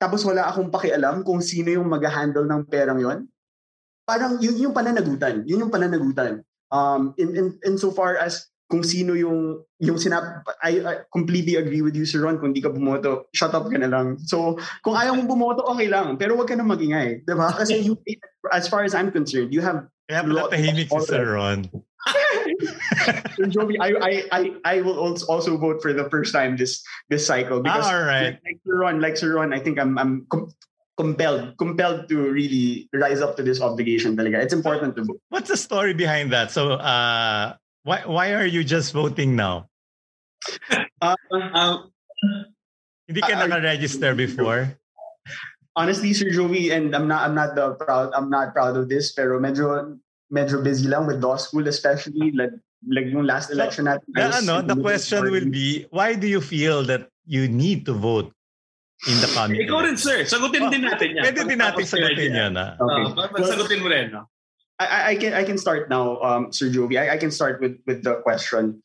[0.00, 3.18] Tapos wala akong pakialam kung sino yung mag-handle ng perang yon.
[4.06, 5.44] Parang yun yung pananagutan.
[5.44, 6.40] Yun yung pananagutan.
[6.70, 11.58] Um, in, in, in so far as kung sino yung yung sinap I, I completely
[11.58, 14.54] agree with you Sir Ron kung di ka bumoto shut up ka na lang so
[14.86, 17.98] kung ayaw mong bumoto okay lang pero wag ka na magingay di ba kasi you
[18.54, 21.70] as far as I'm concerned you have kaya pala tahimik si Sir Ron
[23.36, 27.26] Sir Joby, I, I I I will also vote for the first time this this
[27.26, 28.40] cycle because ah, all right.
[28.40, 30.48] like, like Sir Ron, like Sir Ron, I think I'm I'm com-
[30.96, 34.40] compelled compelled to really rise up to this obligation talaga.
[34.40, 35.20] It's important to vote.
[35.28, 36.50] What's the story behind that?
[36.50, 39.68] So uh why why are you just voting now?
[41.00, 41.92] Uh, um,
[43.08, 44.79] Hindi ka uh, naka-register before?
[45.76, 49.12] Honestly, Sir Joey, and I'm not I'm not the proud I'm not proud of this,
[49.14, 49.98] pero medyo
[50.32, 52.50] medyo busy lang with law school especially like
[52.88, 54.08] like yung last election so, natin.
[54.14, 58.32] The, ano, the question will be, why do you feel that you need to vote
[59.06, 59.60] in the coming?
[59.60, 60.24] Ikaw rin, sir.
[60.24, 61.24] Sagutin oh, din natin yan.
[61.24, 62.52] Pwede din natin sagutin yan.
[62.56, 62.74] Ah.
[62.80, 63.04] Okay.
[63.14, 64.10] Uh, sagutin mo rin.
[64.10, 64.26] No?
[64.80, 66.96] I, I can I can start now, um, Sir Jovi.
[66.96, 68.80] I, I can start with with the question.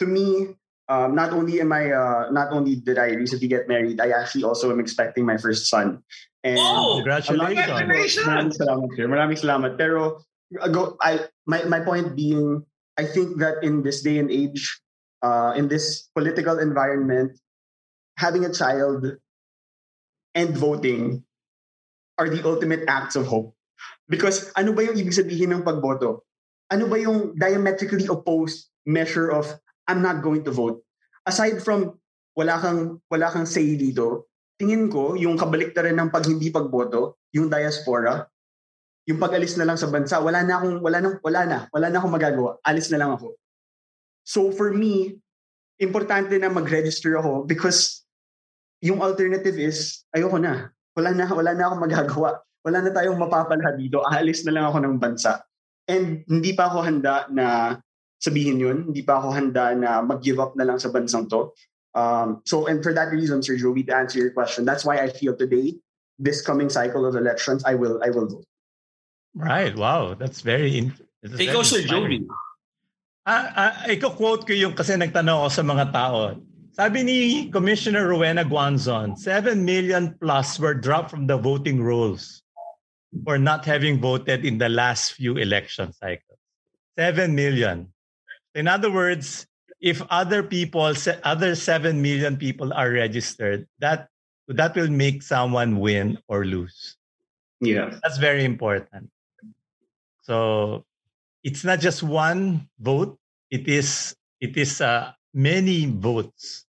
[0.00, 4.00] To me, um, not only am I uh, not only did I recently get married,
[4.00, 6.02] I actually also am expecting my first son.
[6.42, 8.18] And oh, congratulations!
[8.26, 9.06] Maraming salamat, sir.
[9.06, 9.72] Maraming salamat.
[9.78, 10.26] Pero
[10.72, 12.66] go, I my my point being,
[12.98, 14.82] I think that in this day and age,
[15.22, 17.38] uh, in this political environment,
[18.18, 19.06] having a child
[20.34, 21.22] and voting
[22.18, 23.54] are the ultimate acts of hope.
[24.10, 26.26] Because ano ba yung ibig sabihin ng pagboto?
[26.68, 29.46] Ano ba yung diametrically opposed measure of
[29.88, 30.82] I'm not going to vote?
[31.26, 31.98] Aside from
[32.34, 37.50] wala kang wala kang say dito, tingin ko yung kabaliktaran ng pag hindi pagboto, yung
[37.50, 38.26] diaspora,
[39.06, 41.96] yung pag-alis na lang sa bansa, wala na akong wala nang wala na, wala na
[41.98, 42.50] akong magagawa.
[42.66, 43.34] Alis na lang ako.
[44.22, 45.18] So for me,
[45.82, 48.06] importante na mag-register ako because
[48.82, 50.70] yung alternative is ayoko na.
[50.94, 54.78] Wala na wala na akong magagawa wala na tayong mapapalha dito, aalis na lang ako
[54.86, 55.42] ng bansa.
[55.90, 57.76] And hindi pa ako handa na
[58.22, 58.94] sabihin yun.
[58.94, 61.50] Hindi pa ako handa na mag-give up na lang sa bansang to.
[61.92, 65.10] Um, so, and for that reason, Sir Joey, to answer your question, that's why I
[65.10, 65.76] feel today,
[66.18, 68.46] this coming cycle of elections, I will, I will vote.
[69.34, 69.74] Right.
[69.76, 70.14] Wow.
[70.14, 70.92] That's very.
[71.20, 72.24] That's Ikaw, Sir Joey.
[73.22, 76.18] Ah, ah, iko-quote ko yung kasi nagtanong ako sa mga tao.
[76.72, 77.18] Sabi ni
[77.52, 82.42] Commissioner Rowena Guanzon, 7 million plus were dropped from the voting rolls
[83.22, 86.40] for not having voted in the last few election cycles.
[86.98, 87.91] 7 million.
[88.54, 89.46] In other words,
[89.80, 94.08] if other people, other 7 million people are registered, that
[94.48, 96.96] that will make someone win or lose.
[97.60, 97.94] Yeah.
[98.02, 99.10] That's very important.
[100.22, 100.84] So
[101.42, 103.18] it's not just one vote,
[103.50, 106.66] it is it is uh, many votes.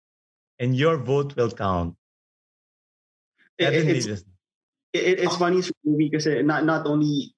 [0.58, 1.96] And your vote will count.
[3.58, 4.24] It, it's, it,
[5.20, 7.34] it's funny because not not only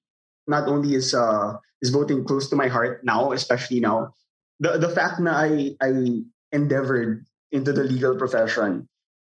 [0.47, 4.13] not only is uh is voting close to my heart now, especially now,
[4.59, 8.85] the the fact that I I endeavored into the legal profession,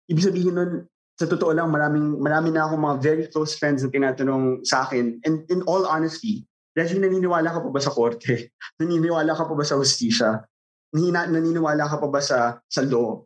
[0.08, 0.72] ibig sabihin nun,
[1.16, 5.16] sa totoo lang, maraming, marami na akong mga very close friends na tinatanong sa akin.
[5.24, 6.44] And in all honesty,
[6.76, 8.52] Reggie, naniniwala ka pa ba sa korte?
[8.80, 10.44] Naniniwala ka pa ba sa hustisya?
[10.92, 13.24] Naniniwala ka pa ba sa, sa law?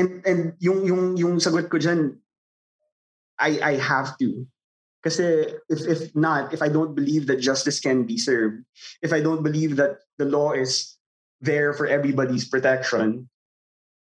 [0.00, 2.16] And, and yung, yung, yung sagot ko dyan,
[3.36, 4.48] I, I have to.
[5.04, 8.64] Kasi if, if not, if I don't believe that justice can be served,
[9.04, 10.96] if I don't believe that the law is
[11.40, 13.28] there for everybody's protection,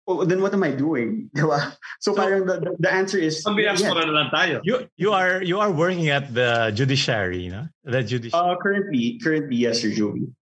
[0.09, 1.31] well, then what am I doing?
[1.37, 1.77] Diba?
[2.01, 4.61] So, so parang the, the answer is na lang tayo.
[4.65, 7.69] You you are you are working at the judiciary, no?
[7.85, 8.41] The judiciary.
[8.41, 10.33] Uh, currently, currently yes, Sir Joey.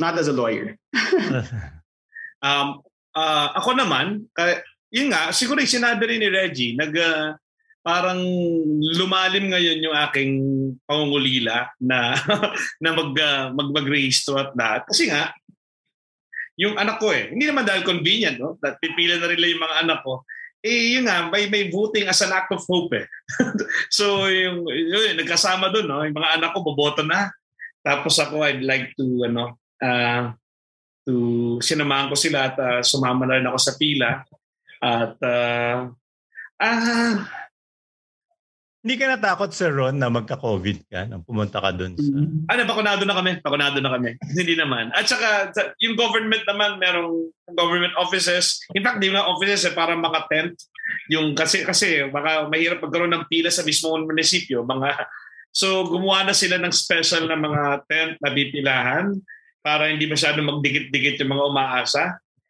[0.00, 0.80] Not as a lawyer.
[2.42, 2.80] um,
[3.14, 4.56] uh, ako naman, uh,
[4.88, 7.36] yun nga, siguro yung sinabi rin ni Reggie, nag, uh,
[7.82, 8.22] parang
[8.94, 10.32] lumalim ngayon yung aking
[10.86, 12.14] pangungulila na
[12.78, 14.86] na mag uh, mag mag-rehistro at lahat.
[14.86, 15.34] Kasi nga
[16.60, 17.32] yung anak ko eh.
[17.32, 18.60] Hindi naman dahil convenient, no?
[18.60, 20.24] That pipila na rin yung mga anak ko.
[20.62, 23.06] Eh, yun nga, may, may voting as an act of hope eh.
[23.98, 26.06] so, yung, yun, nagkasama doon, no?
[26.06, 27.34] Yung mga anak ko, boboto na.
[27.82, 30.30] Tapos ako, I'd like to, ano, uh,
[31.02, 34.22] to, sinamahan ko sila at uh, sumama na rin ako sa pila.
[34.78, 35.90] At, uh,
[36.62, 37.14] ah,
[38.82, 42.02] hindi ka natakot, Sir Ron, na magka-COVID ka nang pumunta ka doon sa...
[42.02, 42.50] Mm-hmm.
[42.50, 43.32] Ano, bakunado na kami.
[43.38, 44.18] Bakunado na kami.
[44.42, 44.90] Hindi naman.
[44.90, 48.58] At saka, yung government naman, merong government offices.
[48.74, 50.58] In fact, di nga offices, eh, parang mga tent.
[51.14, 54.66] Yung, kasi, kasi, baka mahirap magkaroon ng pila sa mismong munisipyo.
[54.66, 55.06] Mga,
[55.54, 59.14] so, gumawa na sila ng special na mga tent na bipilahan
[59.62, 62.02] para hindi masyado magdikit-dikit yung mga umaasa.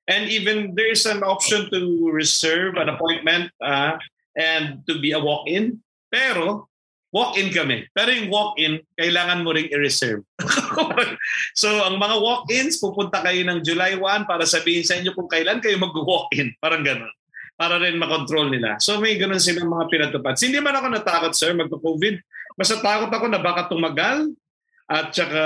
[0.09, 4.01] And even there is an option to reserve an appointment uh,
[4.33, 5.79] and to be a walk-in.
[6.12, 6.68] Pero,
[7.12, 7.88] walk-in kami.
[7.92, 10.20] Pero yung walk-in, kailangan mo ring i-reserve.
[11.61, 15.64] so, ang mga walk-ins, pupunta kayo ng July 1 para sabihin sa inyo kung kailan
[15.64, 16.53] kayo mag-walk-in.
[16.64, 17.12] Parang ganun.
[17.57, 18.77] Para rin makontrol nila.
[18.81, 20.37] So, may ganun silang mga pinatupad.
[20.37, 22.20] Hindi man ako natakot, sir, magka-COVID.
[22.57, 24.33] Basta takot ako na baka tumagal.
[24.88, 25.44] At saka,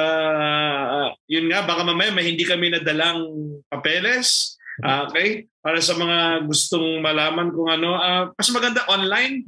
[0.91, 3.27] uh, yun nga, baka mamaya may hindi kami nadalang
[3.71, 4.59] papeles.
[4.83, 5.47] Uh, okay?
[5.63, 7.95] Para sa mga gustong malaman kung ano.
[7.95, 9.47] Uh, mas maganda online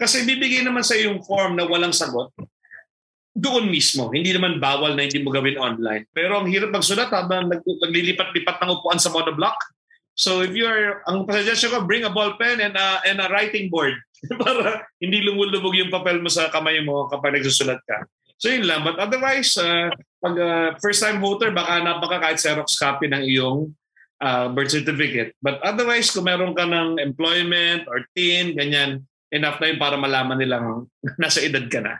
[0.00, 2.32] kasi bibigay naman sa yung form na walang sagot
[3.36, 4.10] doon mismo.
[4.10, 6.04] Hindi naman bawal na hindi mo gawin online.
[6.10, 9.56] Pero ang hirap magsulat habang nag, naglilipat-lipat ng upuan sa monoblock.
[10.18, 13.70] So if you're, ang suggestion ko, bring a ball pen and a, and a writing
[13.70, 13.94] board
[14.42, 18.04] para hindi lumulubog yung papel mo sa kamay mo kapag nagsusulat ka.
[18.36, 18.82] So yun lang.
[18.82, 19.88] But otherwise, uh,
[20.20, 23.72] pag uh, first-time voter, baka napaka kahit Xerox copy ng iyong
[24.20, 25.36] uh, birth certificate.
[25.40, 30.38] But otherwise, kung meron ka ng employment or TIN, ganyan, enough na yun para malaman
[30.38, 30.86] nilang
[31.22, 31.98] nasa edad ka na.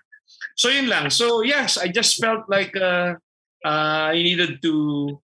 [0.54, 1.10] So yun lang.
[1.10, 3.16] So yes, I just felt like uh,
[3.64, 5.16] uh, I needed to...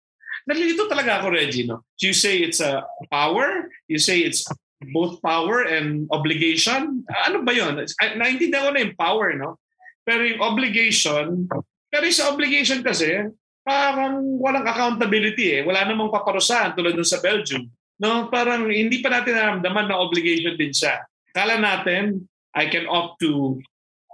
[0.46, 1.66] Nalilito talaga ako, Reggie.
[1.66, 1.82] No?
[1.98, 3.66] You say it's a power.
[3.90, 4.46] You say it's
[4.94, 7.02] both power and obligation.
[7.26, 7.82] Ano ba yun?
[8.14, 9.58] Naintindihan ko na yung power, no?
[10.06, 11.50] Pero yung obligation,
[11.90, 13.26] pero sa obligation kasi,
[13.66, 15.62] parang walang accountability eh.
[15.66, 17.66] Wala namang paparusahan tulad dun sa Belgium.
[17.98, 21.02] No, parang hindi pa natin naramdaman na obligation din siya.
[21.36, 22.24] Kala natin,
[22.56, 23.60] I can opt to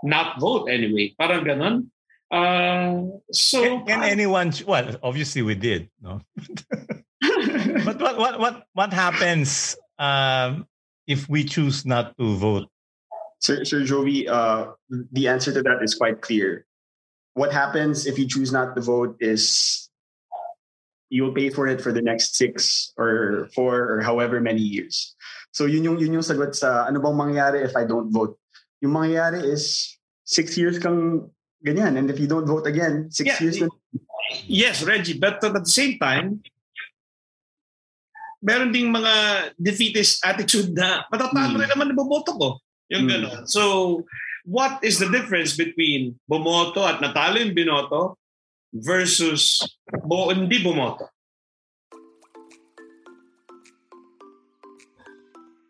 [0.02, 1.14] not vote anyway.
[1.14, 1.87] Parang ganun.
[2.26, 4.50] Uh, so can, can anyone?
[4.66, 6.18] Well, obviously we did, no.
[7.87, 10.66] but what what what what happens um,
[11.06, 12.66] if we choose not to vote?
[13.38, 16.66] Sir, Sir Jovi, uh, the answer to that is quite clear.
[17.35, 19.88] What happens if you choose not to vote is
[21.12, 25.14] you'll pay for it for the next six or four or however many years.
[25.52, 28.40] So yun yung, yun yung sagot sa ano bang mangyayari if I don't vote.
[28.80, 31.28] Yung mangyayari is six years kang
[31.60, 32.00] ganyan.
[32.00, 33.68] And if you don't vote again, six yeah, years na.
[34.48, 35.20] Yes, Reggie.
[35.20, 36.40] But at the same time,
[38.40, 39.12] meron ding mga
[39.60, 41.62] defeatist attitude na matatalo hmm.
[41.62, 42.48] rin naman na bumoto ko.
[42.88, 43.12] Yung hmm.
[43.12, 43.42] gano'n.
[43.44, 44.02] So,
[44.48, 48.16] what is the difference between bumoto at natalo yung binoto
[48.72, 49.60] versus
[50.02, 51.12] bo, hindi bumoto?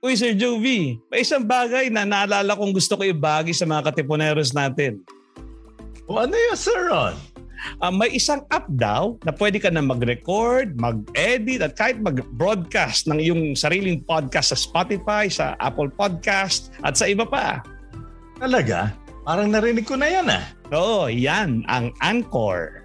[0.02, 4.50] Uy, Sir Jovi, may isang bagay na naalala kong gusto ko ibagi sa mga katipuneros
[4.50, 4.98] natin.
[6.10, 7.14] O ano yun, Sir Ron?
[7.78, 13.22] Uh, may isang app daw na pwede ka na mag-record, mag-edit at kahit mag-broadcast ng
[13.22, 17.62] iyong sariling podcast sa Spotify, sa Apple Podcast at sa iba pa.
[18.42, 18.98] Talaga?
[19.22, 20.50] Parang narinig ko na yan ah.
[20.74, 22.82] Oo, yan ang Anchor.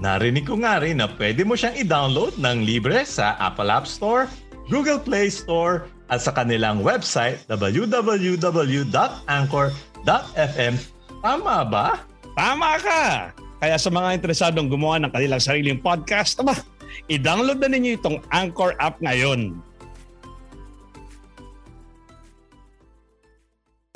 [0.00, 4.24] Narinig ko nga rin na pwede mo siyang i-download ng libre sa Apple App Store,
[4.72, 8.34] Google Play Store at sa kanilang website www.anchor.fm.
[11.24, 12.04] Tama ba?
[12.36, 13.32] Tama ka!
[13.56, 16.60] Kaya sa mga interesadong gumawa ng kanilang sariling podcast, aba,
[17.08, 19.56] i-download na ninyo itong Anchor app ngayon.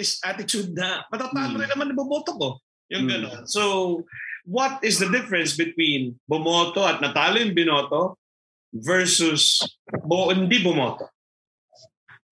[0.00, 1.60] This attitude na matatalo hmm.
[1.60, 2.48] rin naman boboto ko.
[2.96, 3.12] Yung hmm.
[3.12, 3.44] gano'n.
[3.44, 4.00] So,
[4.48, 8.16] what is the difference between bumoto at natalo yung binoto
[8.72, 9.60] versus
[10.06, 11.15] bo, hindi bumoto?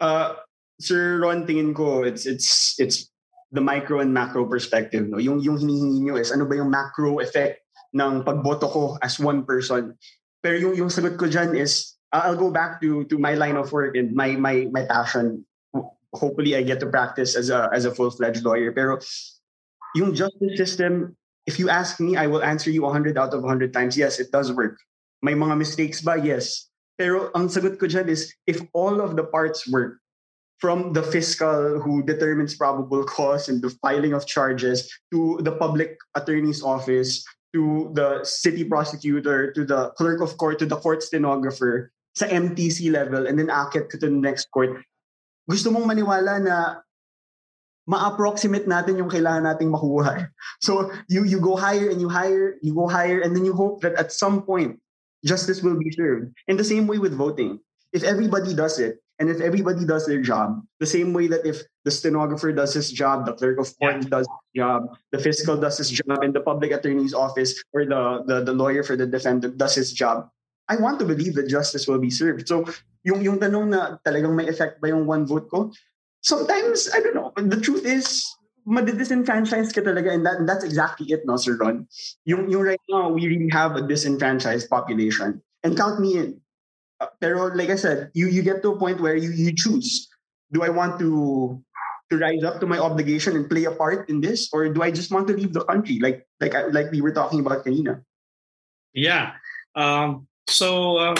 [0.04, 0.36] Uh,
[0.76, 3.08] Sir Ron, tingin ko, it's, it's, it's
[3.56, 5.08] the micro and macro perspective.
[5.08, 5.16] No?
[5.16, 7.64] Yung, yung hinihingi nyo is ano ba yung macro effect
[7.96, 9.96] ng pagboto ko as one person.
[10.44, 13.74] Pero yung, yung sagot ko dyan is, I'll go back to to my line of
[13.74, 15.42] work and my my my passion.
[16.14, 18.70] Hopefully, I get to practice as a as a full fledged lawyer.
[18.70, 19.02] Pero
[19.98, 23.74] yung justice system, if you ask me, I will answer you 100 out of 100
[23.74, 23.98] times.
[23.98, 24.78] Yes, it does work.
[25.26, 26.14] May mga mistakes ba?
[26.14, 26.70] Yes.
[26.94, 29.98] Pero ang sagot ko dyan is, if all of the parts work,
[30.64, 35.98] from the fiscal who determines probable cause and the filing of charges to the public
[36.14, 37.20] attorney's office
[37.52, 42.90] to the city prosecutor to the clerk of court to the court stenographer sa MTC
[42.90, 44.78] level and then akit to the next court.
[45.50, 46.56] Gusto mong maniwala na
[47.84, 50.30] ma-approximate natin yung kailangan nating makuha.
[50.64, 53.84] So you you go higher and you higher, you go higher and then you hope
[53.84, 54.80] that at some point
[55.24, 56.32] justice will be served.
[56.48, 57.60] In the same way with voting.
[57.92, 61.62] If everybody does it, and if everybody does their job, the same way that if
[61.84, 64.08] the stenographer does his job, the clerk of court yeah.
[64.10, 68.24] does his job, the fiscal does his job, and the public attorney's office or the,
[68.26, 70.28] the, the lawyer for the defendant does his job,
[70.68, 72.48] I want to believe that justice will be served.
[72.48, 72.64] So,
[73.04, 75.70] yung, yung tanong na talagang may effect ba yung one vote ko?
[76.22, 77.32] Sometimes, I don't know.
[77.36, 78.24] The truth is,
[78.66, 81.86] madidisenfranchise ka talaga and that, that's exactly it, no, Sir Ron?
[82.24, 85.40] Yung, yung right now, we really have a disenfranchised population.
[85.62, 86.40] And count me in
[87.20, 90.08] pero like I said, you you get to a point where you you choose.
[90.52, 91.60] Do I want to
[92.10, 94.90] to rise up to my obligation and play a part in this, or do I
[94.90, 98.02] just want to leave the country, like like like we were talking about kanina?
[98.94, 99.34] Yeah.
[99.74, 101.16] Um, so uh,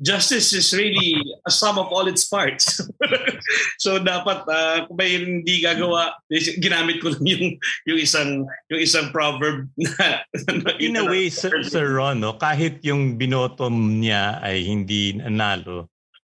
[0.00, 2.78] justice is really a sum of all its parts.
[3.82, 6.14] so dapat uh, kung may hindi gagawa,
[6.62, 7.44] ginamit ko lang yung
[7.90, 8.30] yung isang
[8.70, 10.22] yung isang proverb na,
[10.78, 15.90] in a way Sir, Sir Ron, no, kahit yung binoto niya ay hindi nanalo,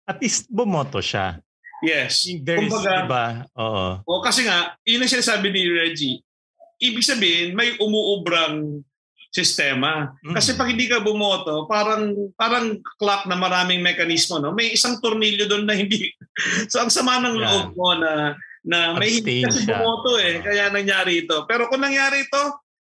[0.07, 1.39] at least bumoto siya.
[1.85, 2.25] Yes.
[2.43, 3.27] There is, Kumbaga, diba?
[3.61, 3.89] Oo.
[4.09, 6.19] O kasi nga, yun ang sinasabi ni Reggie.
[6.81, 8.85] Ibig sabihin, may umuubrang
[9.37, 10.17] sistema.
[10.25, 14.57] Kasi pag hindi ka bumoto, parang parang clock na maraming mekanismo, no?
[14.57, 16.09] May isang tornilyo doon na hindi
[16.73, 18.33] So ang sama ng loob mo na
[18.67, 21.45] na may hindi kasi bumoto eh, kaya nangyari ito.
[21.45, 22.45] Pero kung nangyari ito,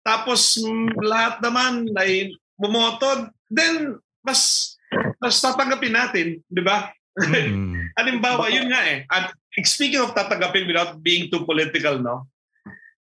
[0.07, 4.73] tapos mm, lahat naman ay bumoto, then mas
[5.19, 6.95] mas tatanggapin natin, di ba?
[7.19, 7.91] Mm.
[7.99, 9.03] Halimbawa, yun nga eh.
[9.11, 9.35] At
[9.67, 12.31] speaking of tatanggapin without being too political, no?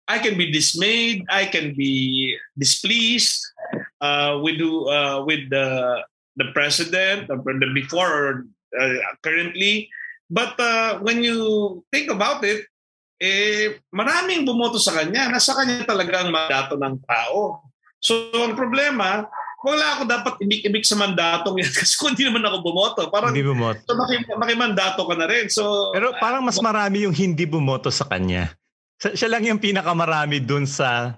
[0.09, 1.21] I can be dismayed.
[1.29, 3.45] I can be displeased
[4.01, 6.01] uh, with uh, with the
[6.33, 8.27] the president, the, the before or
[8.73, 9.85] uh, currently.
[10.29, 12.65] But uh, when you think about it,
[13.21, 15.29] eh, maraming bumoto sa kanya.
[15.29, 17.69] Nasa kanya talaga ang mandato ng tao.
[17.99, 19.27] So ang problema,
[19.59, 23.01] wala ako dapat ibig-ibig sa mandatong yan kasi kung hindi naman ako bumoto.
[23.11, 23.83] Parang, hindi bumoto.
[23.83, 25.51] So maki, makimandato ka na rin.
[25.51, 28.55] So, Pero parang mas marami yung hindi bumoto sa kanya.
[28.99, 31.15] Siya lang yung pinakamarami dun sa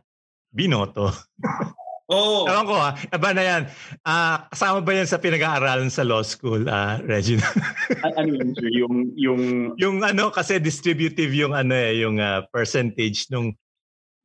[0.53, 1.09] binoto.
[2.11, 2.43] Oo.
[2.43, 2.49] Oh.
[2.51, 2.91] Ewan ko ha.
[3.15, 3.61] Aba na yan.
[4.03, 7.47] Uh, kasama ba yan sa pinag-aaralan sa law school, uh, Regina?
[8.19, 8.67] ano yun, sir?
[8.67, 9.41] Yung, yung...
[9.79, 13.55] yung ano, kasi distributive yung ano eh, yung uh, percentage nung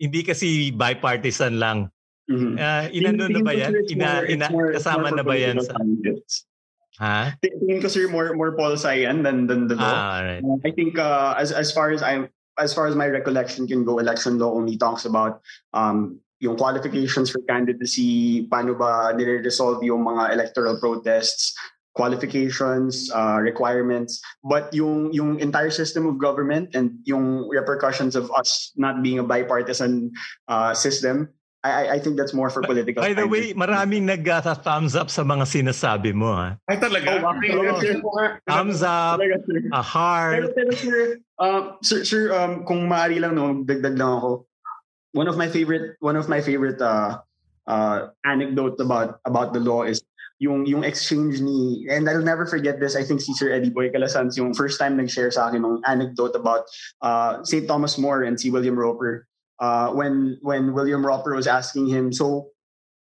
[0.02, 1.86] hindi kasi bipartisan lang.
[2.26, 2.54] Mm-hmm.
[2.58, 3.72] Uh, inano na ba yan?
[3.86, 5.78] Ina, ina, kasama na ba yan sa...
[6.96, 7.36] Ha?
[7.44, 10.16] Tingin ko sir more more Paul Sayan than than the law.
[10.16, 10.40] Ah, right.
[10.40, 13.84] Uh, I think uh, as as far as I'm as far as my recollection can
[13.84, 15.40] go, election law only talks about
[15.74, 21.56] um, yung qualifications for candidacy, paano ba nire-resolve yung mga electoral protests,
[21.96, 28.72] qualifications, uh, requirements, but yung yung entire system of government and yung repercussions of us
[28.76, 30.12] not being a bipartisan
[30.48, 31.32] uh, system,
[31.70, 33.02] I, I think that's more for political.
[33.02, 36.34] By the way, maraming nag-thumbs up sa mga sinasabi mo.
[36.34, 36.58] Ha?
[36.68, 37.22] Ay talaga?
[37.22, 38.36] Oh, oh.
[38.46, 39.20] Thumbs up,
[39.72, 40.40] a heart.
[40.40, 40.96] Pero, pero sir,
[41.38, 44.46] uh, sir, sir um, kung maaari lang, no, dagdag lang ako.
[45.12, 47.18] One of my favorite, one of my favorite uh,
[47.66, 50.02] uh, anecdotes about about the law is
[50.38, 53.88] yung yung exchange ni and I'll never forget this I think si Sir Eddie Boy
[53.88, 56.68] Calasans yung first time nag-share sa akin ng anecdote about
[57.00, 57.64] uh, St.
[57.64, 59.24] Thomas More and si William Roper
[59.58, 62.12] uh, when when William Roper was asking him.
[62.12, 62.50] So,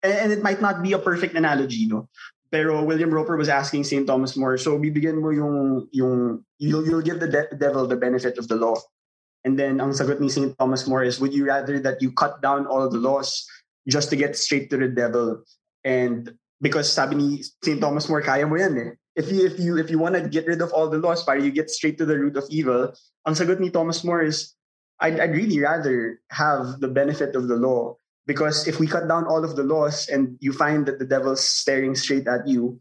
[0.02, 2.10] and, and, it might not be a perfect analogy, no.
[2.54, 4.06] Pero William Roper was asking St.
[4.06, 8.38] Thomas More, so bibigyan mo yung, yung you'll, you'll give the de- devil the benefit
[8.38, 8.78] of the law.
[9.44, 10.54] And then ang sagot ni St.
[10.58, 13.50] Thomas More is, would you rather that you cut down all the laws
[13.90, 15.42] just to get straight to the devil?
[15.84, 17.82] And because sabi ni St.
[17.82, 18.92] Thomas More, kaya mo yan eh.
[19.18, 21.42] If you, if you, if you want to get rid of all the laws para
[21.42, 22.94] you get straight to the root of evil,
[23.26, 24.54] ang sagot ni Thomas More is,
[25.04, 29.28] I'd, I'd really rather have the benefit of the law because if we cut down
[29.28, 32.80] all of the laws and you find that the devil's staring straight at you,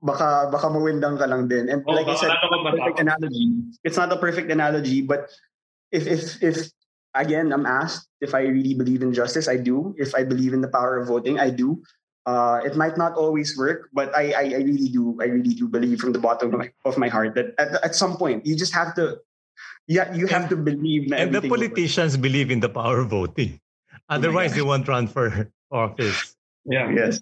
[0.00, 1.68] baka baka mawindang ka lang din.
[1.68, 3.52] And oh, like I said, perfect analogy.
[3.84, 5.28] It's not a perfect analogy, but
[5.92, 6.56] if if if
[7.14, 9.94] again I'm asked if I really believe in justice, I do.
[10.00, 11.84] If I believe in the power of voting, I do.
[12.24, 15.18] Uh, it might not always work, but I, I, I really do.
[15.20, 17.94] I really do believe from the bottom of my, of my heart that at, at
[17.98, 19.18] some point you just have to
[19.86, 21.12] yeah, you have and, to believe.
[21.12, 23.60] and the politicians believe in the power of voting.
[24.08, 26.36] Otherwise, oh they won't run for office.
[26.64, 26.90] Yeah.
[26.90, 27.20] Yes.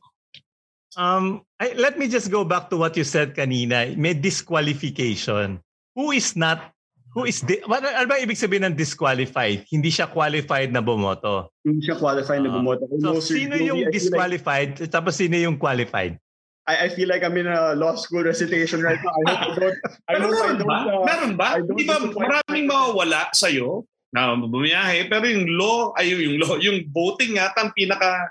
[0.96, 3.96] Um, I, let me just go back to what you said kanina.
[3.96, 5.60] May disqualification.
[5.94, 6.74] Who is not
[7.10, 9.66] Who is di- what, ano ba ibig sabihin ng disqualified?
[9.66, 11.50] Hindi siya qualified na bumoto.
[11.66, 12.86] Hindi siya qualified uh, na bumoto.
[13.02, 16.22] So, sino yung disqualified like, tapos sino yung qualified?
[16.68, 19.14] I, I feel like I'm in a law school recitation right now.
[19.26, 19.78] I hope I don't.
[20.08, 20.78] I pero meron ba?
[20.84, 21.48] Uh, meron ba?
[21.60, 27.38] Di ba maraming mawawala sa'yo na bumiyahe, pero yung law, ay yung law, yung voting
[27.38, 28.30] nga ang pinaka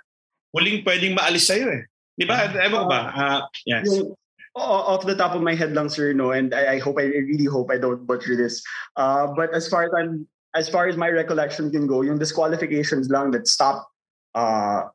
[0.51, 1.83] huling pwedeng maalis sa'yo eh.
[2.19, 2.51] Di ba?
[2.51, 3.01] Uh, Ewan ba?
[3.15, 3.87] Uh, yes.
[3.87, 4.13] Yung,
[4.59, 7.45] off the top of my head lang, sir, no, and I, I hope, I really
[7.47, 8.59] hope I don't butcher this.
[8.97, 13.07] Uh, but as far as I'm, as far as my recollection can go, yung disqualifications
[13.07, 13.87] lang that stop
[14.35, 14.89] uh,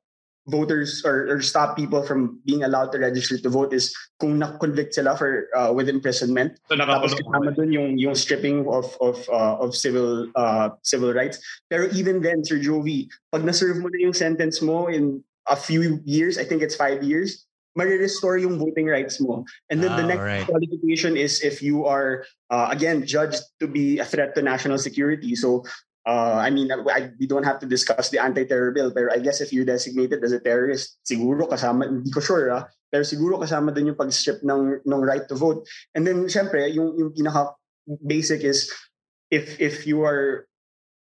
[0.46, 4.94] voters or, or stop people from being allowed to register to vote is kung na-convict
[4.94, 6.60] sila for uh, with imprisonment.
[6.68, 11.40] So Tapos kasama dun yung yung stripping of of uh, of civil uh, civil rights.
[11.70, 16.00] Pero even then, Sir Jovi, pag na-serve mo na yung sentence mo in a few
[16.04, 17.44] years, I think it's five years,
[17.76, 19.44] ma-restore yung voting rights mo.
[19.68, 20.46] And then oh, the next right.
[20.46, 25.34] qualification is if you are, uh, again, judged to be a threat to national security.
[25.34, 25.64] So
[26.04, 29.40] Uh, I mean, I, we don't have to discuss the anti-terror bill, pero I guess
[29.40, 33.72] if you're designated as a terrorist, siguro kasama, hindi ko sure ah, pero siguro kasama
[33.72, 35.64] din yung pag-strip ng, ng right to vote.
[35.96, 38.68] And then, syempre, yung, yung pinaka-basic is
[39.32, 40.46] if if you are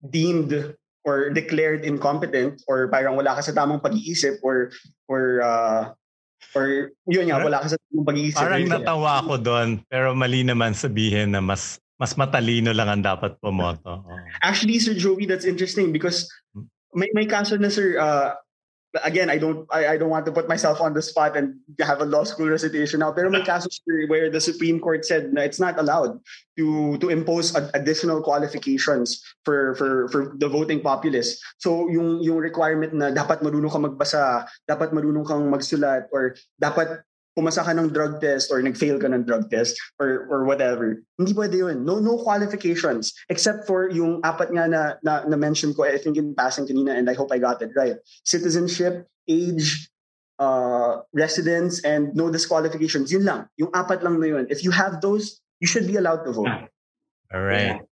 [0.05, 4.71] deemed or declared incompetent or parang wala ka sa tamang pag-iisip or
[5.11, 5.91] or uh,
[6.55, 8.39] or yun nga, wala ka sa tamang pag-iisip.
[8.39, 13.39] Parang natawa ako doon, pero mali naman sabihin na mas mas matalino lang ang dapat
[13.39, 14.03] pumoto.
[14.03, 14.19] Oh.
[14.43, 16.27] Actually, Sir Joey, that's interesting because
[16.91, 18.35] may may kaso na sir uh,
[19.07, 22.03] again, I don't I, I don't want to put myself on the spot and have
[22.03, 23.15] a law school recitation now.
[23.15, 23.71] Pero may kaso
[24.11, 26.19] where the Supreme Court said na it's not allowed
[26.59, 31.39] to to impose additional qualifications for for for the voting populace.
[31.63, 37.07] So yung yung requirement na dapat marunong kang magbasa, dapat marunong kang magsulat or dapat
[37.33, 41.01] pumasa ka ng drug test or nag-fail ka ng drug test or or whatever.
[41.17, 41.85] Hindi pwede yun.
[41.85, 46.21] No no qualifications except for yung apat nga na na, na mention ko I think
[46.21, 47.97] in passing kanina and I hope I got it right.
[48.25, 49.89] Citizenship, age,
[50.39, 53.09] uh, residence and no disqualifications.
[53.13, 53.49] Yun lang.
[53.57, 54.45] Yung apat lang na yun.
[54.53, 56.69] If you have those, you should be allowed to vote.
[57.33, 57.81] All right.
[57.81, 57.89] Yeah.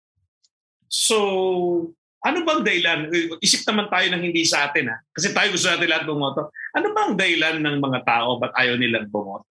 [0.88, 1.92] So,
[2.26, 2.98] ano bang dahilan?
[3.38, 4.98] Isip naman tayo ng hindi sa atin ha.
[5.14, 6.50] Kasi tayo gusto natin lahat bumoto.
[6.74, 9.46] Ano bang dahilan ng mga tao ba't ayaw nilang bumoto?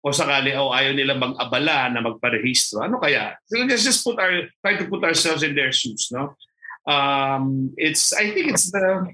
[0.00, 2.80] O sakali o ayaw nilang mag-abala na magparehistro?
[2.80, 3.36] Ano kaya?
[3.52, 6.40] Let's just put our, try to put ourselves in their shoes, no?
[6.88, 9.12] Um, it's, I think it's the,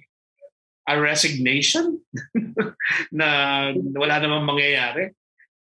[0.86, 1.98] a resignation
[3.10, 3.28] na
[3.98, 5.10] wala namang mangyayari.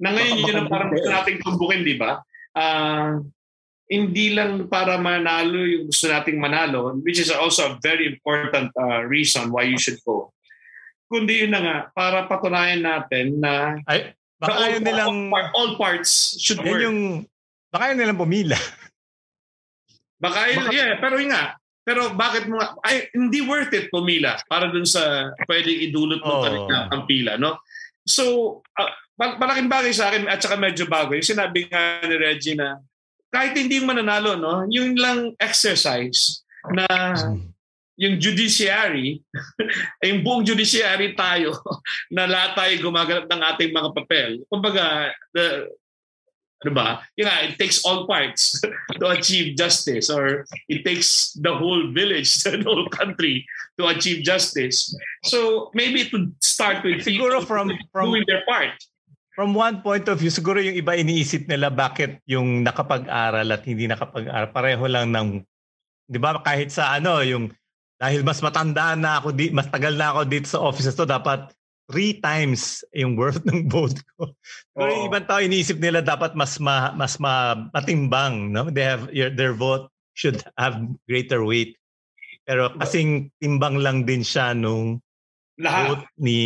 [0.04, 2.20] Na ngayon yun ang parang gusto nating tumbukin, di ba?
[2.52, 3.24] Uh,
[3.88, 9.04] hindi lang para manalo yung gusto nating manalo, which is also a very important uh,
[9.06, 10.32] reason why you should vote.
[11.12, 16.40] Kundi yun na nga, para patunayan natin na Ay, baka all, nilang, all, all parts
[16.40, 16.82] should work.
[16.82, 17.28] Yung,
[17.70, 18.58] baka yun nilang pumila.
[20.24, 22.56] baka, yun, baka, yeah, pero yun nga, pero bakit mo
[22.88, 26.72] ay hindi worth it pumila para dun sa pwedeng idulot mo oh.
[26.72, 27.60] ang pila, no?
[28.08, 31.12] So, uh, malaking bagay sa akin at saka medyo bago.
[31.12, 32.80] Yung sinabi nga ni Reggie na
[33.34, 34.70] kahit hindi yung mananalo, no?
[34.70, 36.86] Yung lang exercise na
[37.98, 39.22] yung judiciary,
[40.06, 41.58] yung buong judiciary tayo,
[42.16, 44.30] na lahat tayo gumaganap ng ating mga papel.
[44.54, 45.66] Kumbaga, the,
[46.64, 47.04] ano ba?
[47.20, 48.62] Yung nga, it takes all parts
[49.02, 53.46] to achieve justice or it takes the whole village, the whole country
[53.78, 54.94] to achieve justice.
[55.26, 58.78] So maybe to start with siguro from, from doing their part.
[59.34, 63.90] From one point of view, siguro yung iba iniisip nila bakit yung nakapag-aral at hindi
[63.90, 65.42] nakapag-aral, pareho lang ng,
[66.06, 67.50] di ba, kahit sa ano, yung
[67.98, 71.50] dahil mas matanda na ako, di, mas tagal na ako dito sa office to, dapat
[71.88, 74.32] three times yung worth ng vote ko.
[74.76, 78.68] Pero yung ibang tao iniisip nila dapat mas ma, mas ma, matimbang, no?
[78.70, 80.78] They have your, their vote should have
[81.10, 81.80] greater weight.
[82.44, 85.00] Pero kasing timbang lang din siya nung
[85.56, 85.96] Lahat.
[85.96, 86.40] vote ni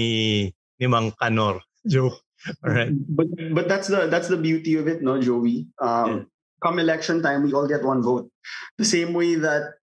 [0.78, 1.66] ni Mang Kanor.
[1.92, 2.14] Joe.
[2.64, 2.92] All right.
[2.92, 5.68] But but that's the that's the beauty of it, no, Joey.
[5.80, 6.22] Um, yeah.
[6.64, 8.34] Come election time, we all get one vote.
[8.82, 9.78] The same way that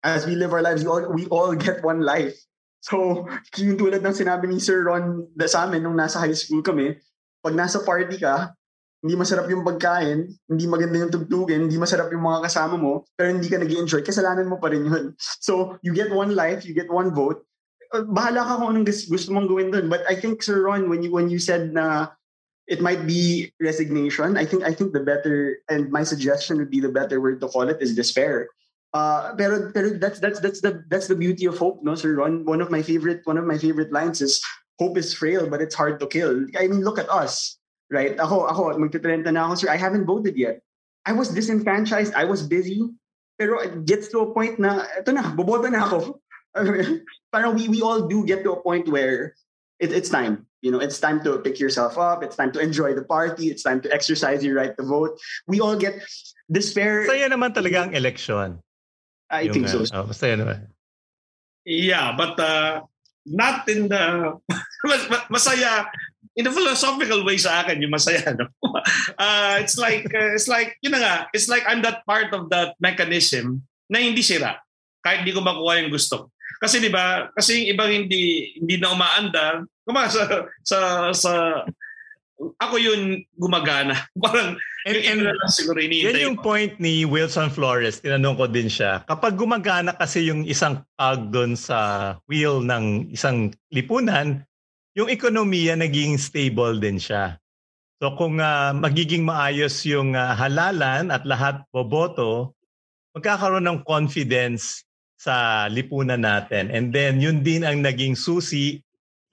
[0.00, 2.32] as we live our lives, we all, we all get one life.
[2.80, 3.28] So,
[3.60, 6.96] yung tulad ng sinabi ni Sir Ron sa amin nung nasa high school kami,
[7.42, 8.54] pag nasa party ka,
[9.02, 13.30] hindi masarap yung pagkain, hindi maganda yung tugtugin, hindi masarap yung mga kasama mo, pero
[13.30, 15.14] hindi ka nag enjoy kasalanan mo pa rin yun.
[15.18, 17.46] So, you get one life, you get one vote,
[17.92, 19.88] bahala ka kung anong gusto mong gawin doon.
[19.88, 22.12] But I think Sir Ron, when you when you said na
[22.68, 26.80] it might be resignation, I think I think the better and my suggestion would be
[26.80, 28.48] the better word to call it is despair.
[28.96, 32.44] Uh, pero, pero that's that's that's the that's the beauty of hope, no, Sir Ron.
[32.44, 34.40] One of my favorite one of my favorite lines is
[34.78, 36.46] hope is frail, but it's hard to kill.
[36.56, 37.58] I mean, look at us,
[37.90, 38.16] right?
[38.16, 39.68] Ako, ako, magtitrenta na ako, sir.
[39.68, 40.62] I haven't voted yet.
[41.04, 42.14] I was disenfranchised.
[42.14, 42.84] I was busy.
[43.38, 46.18] Pero it gets to a point na, ito na, boboto na ako.
[47.32, 49.34] parang we, we all do get to a point where
[49.78, 50.46] it, it's time.
[50.60, 52.22] You know, it's time to pick yourself up.
[52.22, 53.48] It's time to enjoy the party.
[53.48, 55.18] It's time to exercise your right to vote.
[55.46, 56.02] We all get
[56.50, 57.06] despair.
[57.06, 58.58] Masaya naman talaga ang election.
[59.30, 59.86] I yung, think so.
[59.86, 60.66] Uh, oh, masaya naman.
[61.62, 62.82] Yeah, but uh,
[63.28, 64.34] not in the
[65.32, 65.86] masaya
[66.34, 68.48] in the philosophical way sa akin yung masaya no
[69.22, 72.48] uh, it's like uh, it's like yun na nga it's like I'm that part of
[72.54, 74.56] that mechanism na hindi sira
[75.04, 78.92] kahit di ko makuha yung gusto kasi di ba, kasi yung ibang hindi hindi na
[78.94, 80.78] umaandar, kuma sa sa
[81.14, 81.32] sa
[82.38, 83.94] ako yun gumagana.
[84.22, 89.02] Parang and, and, siguro iniintay Yan yung point ni Wilson Flores, tinanong ko din siya.
[89.06, 94.46] Kapag gumagana kasi yung isang cog doon sa wheel ng isang lipunan,
[94.94, 97.38] yung ekonomiya naging stable din siya.
[97.98, 102.54] So kung uh, magiging maayos yung uh, halalan at lahat boboto,
[103.18, 104.86] magkakaroon ng confidence
[105.18, 106.70] sa lipunan natin.
[106.70, 108.78] And then yun din ang naging susi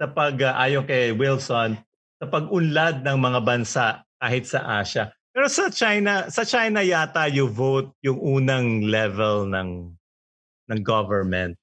[0.02, 1.78] sa pag uh, ayon kay Wilson
[2.18, 5.14] sa pag-unlad ng mga bansa kahit sa Asia.
[5.30, 9.94] Pero sa China, sa China yata you vote yung unang level ng
[10.74, 11.54] ng government.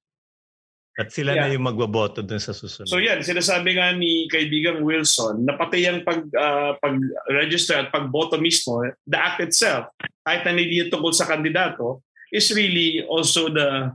[0.92, 1.48] At sila yeah.
[1.48, 2.84] na yung magboboto dun sa susunod.
[2.84, 8.36] So yan, sinasabi nga ni kaibigang Wilson na pati yung pag, uh, pag-register at pagboto
[8.36, 9.88] mismo, the act itself,
[10.20, 13.88] kahit na hindi tungkol sa kandidato, is really also the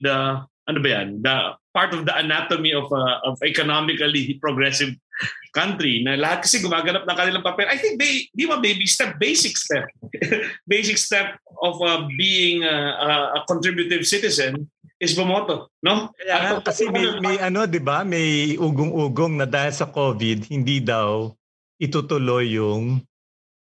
[0.00, 4.94] the ano ba yan, the part of the anatomy of a, of economically progressive
[5.50, 7.66] country na lahat kasi gumaganap ng kanilang papel.
[7.66, 9.90] I think they, di ba baby step, basic step,
[10.70, 14.70] basic step of uh, being uh, a contributive citizen
[15.00, 16.12] is bumoto, no?
[16.14, 18.04] Kaya kasi may, may ano, 'di ba?
[18.04, 21.32] May ugong-ugong na dahil sa COVID, hindi daw
[21.80, 23.00] itutuloy yung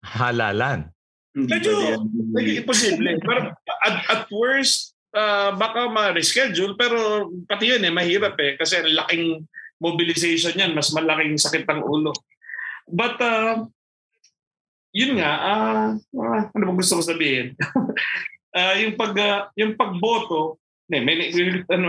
[0.03, 0.91] halalan.
[1.33, 2.03] Medyo,
[2.35, 3.23] medyo imposible.
[3.23, 3.55] Pero
[3.87, 9.45] at, at worst, uh, baka ma-reschedule pero pati yun eh mahirap eh kasi laking
[9.79, 12.13] mobilization yan mas malaking sakit ng ulo.
[12.89, 13.67] But uh,
[14.93, 17.57] yun nga uh, uh, ano ba gusto ko sabihin?
[18.53, 20.61] Uh, yung pag uh, yung pagboto
[20.93, 21.87] ne may, may ano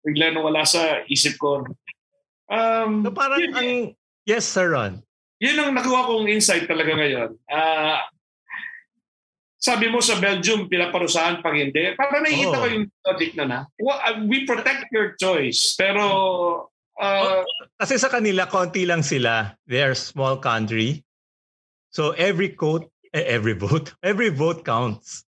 [0.00, 1.68] bigla nang wala sa isip ko.
[2.48, 3.70] Um so parang yun, ang
[4.24, 5.04] yes sir Ron.
[5.38, 7.36] Yun ang nakuha kong insight talaga ngayon.
[7.46, 8.00] Uh,
[9.58, 11.90] sabi mo sa Belgium, pinaparusahan pag hindi.
[11.98, 12.62] Para nakikita oh.
[12.62, 13.58] ko yung logic na na.
[13.82, 15.74] Uh, we protect your choice.
[15.74, 16.02] Pero...
[16.94, 17.42] Uh,
[17.78, 19.58] Kasi sa kanila, konti lang sila.
[19.66, 21.02] They are small country.
[21.90, 25.26] So every vote, eh, every vote, every vote counts.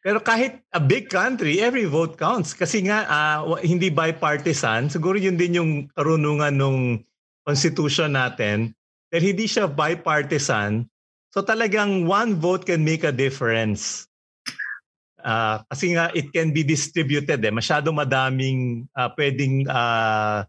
[0.00, 2.56] Pero kahit a big country, every vote counts.
[2.56, 4.88] Kasi nga, uh, hindi bipartisan.
[4.88, 7.04] Siguro yun din yung karunungan ng
[7.44, 8.72] constitution natin.
[9.12, 10.88] Dahil hindi siya bipartisan,
[11.32, 14.08] So talagang one vote can make a difference.
[15.18, 17.52] Uh, kasi nga it can be distributed eh.
[17.52, 20.46] Masyado madaming uh, pwedeng uh,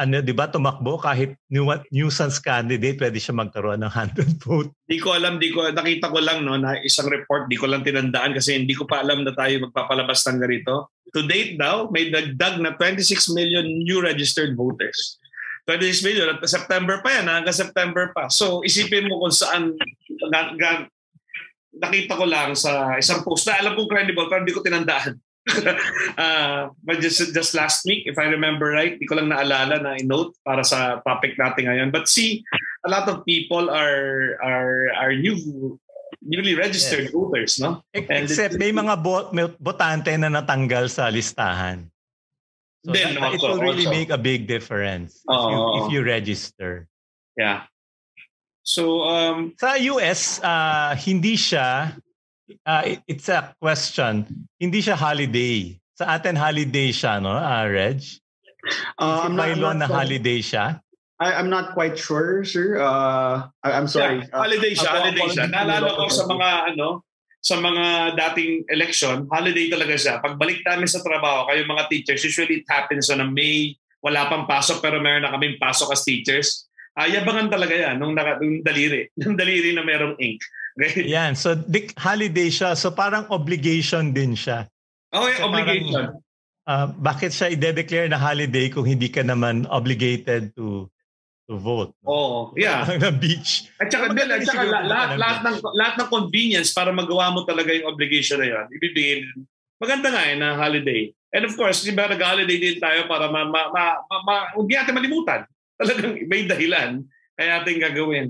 [0.00, 4.72] ano, di ba, tumakbo kahit new, nuisance candidate, pwede siya magkaroon ng 100 vote.
[4.88, 7.84] Di ko alam, di ko, nakita ko lang no, na isang report, di ko lang
[7.84, 10.88] tinandaan kasi hindi ko pa alam na tayo magpapalabas ng ganito.
[11.12, 15.19] To date daw, may dagdag na 26 million new registered voters.
[15.78, 18.26] 26 million at September pa yan, hanggang September pa.
[18.26, 19.78] So isipin mo kung saan
[20.26, 20.70] na, na,
[21.78, 25.14] nakita ko lang sa isang post na alam kong credible pero hindi ko tinandaan.
[26.18, 29.94] uh, but just, just last week, if I remember right, di ko lang naalala na
[29.94, 31.88] i-note para sa topic natin ngayon.
[31.94, 32.42] But see,
[32.82, 35.38] a lot of people are are are new
[36.20, 37.14] newly registered yes.
[37.14, 37.80] voters, no?
[37.94, 41.88] Except may mga bot, may botante na natanggal sa listahan.
[42.84, 43.98] So Then, that, it will really also.
[43.98, 46.88] make a big difference if, you, if you register.
[47.36, 47.68] Yeah.
[48.64, 51.92] So um sa US uh, hindi siya
[52.66, 54.48] uh, it's a question.
[54.58, 55.78] Hindi siya holiday.
[55.94, 58.00] Sa atin holiday siya, no, uh, Reg?
[58.98, 60.80] Uh, I'm not, law na holiday siya?
[61.20, 62.80] I, I'm not quite sure, sir.
[62.80, 64.24] Uh, I, I'm sorry.
[64.24, 65.44] Yeah, holiday siya, uh, holiday siya.
[65.52, 67.04] Naalala ko sa mga ano,
[67.40, 70.20] sa mga dating election, holiday talaga siya.
[70.20, 73.74] Pagbalik namin sa trabaho, kayo mga teachers, usually it happens on a May,
[74.04, 76.68] wala pang pasok pero meron na kaming pasok as teachers.
[76.92, 79.08] Uh, yabangan talaga yan nung, naka, nung daliri.
[79.20, 80.44] Nung daliri na merong ink.
[81.08, 81.32] Yan.
[81.32, 82.76] So, di, holiday siya.
[82.76, 84.68] So, parang obligation din siya.
[85.12, 86.12] Okay, so, obligation.
[86.12, 86.20] Parang,
[86.68, 90.90] uh, bakit siya i-declare na holiday kung hindi ka naman obligated to
[91.50, 91.90] to vote?
[92.06, 92.86] Oo, oh, yeah.
[93.02, 93.66] na beach.
[93.82, 97.74] At saka, din, at saka lahat, lahat, ng, lahat ng convenience para magawa mo talaga
[97.74, 99.26] yung obligation na yan, ibibigay
[99.80, 101.08] Maganda nga eh na holiday.
[101.32, 104.76] And of course, di ba nag-holiday din tayo para ma, ma, ma, ma, ma, hindi
[104.76, 105.48] natin malimutan.
[105.80, 107.00] Talagang may dahilan
[107.32, 108.26] kaya natin gagawin.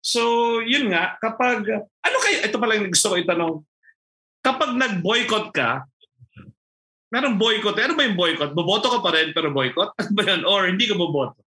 [0.00, 3.54] So, yun nga, kapag, ano kaya, ito pala yung gusto ko itanong,
[4.40, 5.84] kapag nag-boycott ka,
[7.12, 8.56] merong boycott, ano ba yung boycott?
[8.56, 9.92] Boboto ka pa rin pero boycott?
[10.00, 10.42] Ano ba yan?
[10.48, 11.43] Or hindi ka boboto?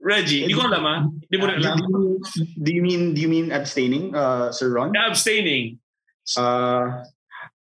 [0.00, 0.96] Reggie, hindi ko alam ha.
[1.10, 1.78] Hindi mo rin alam.
[2.62, 4.94] Do you mean, do you mean abstaining, uh, Sir Ron?
[4.94, 5.78] Yeah, abstaining.
[6.36, 7.02] Uh,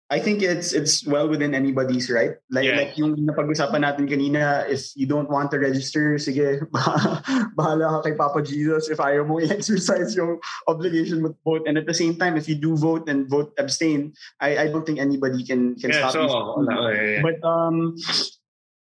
[0.07, 2.39] I think it's it's well within anybody's right.
[2.47, 2.79] Like yeah.
[2.79, 6.63] like yung napag-usapan natin kanina, if you don't want to register, sige,
[7.59, 10.39] bahala ka kay Papa Jesus if ayaw mo i-exercise yung
[10.71, 11.67] obligation with to vote.
[11.67, 14.87] And at the same time, if you do vote and vote abstain, I I don't
[14.87, 16.31] think anybody can can yeah, stop so, you.
[16.31, 17.19] Oh, yeah.
[17.19, 17.99] But um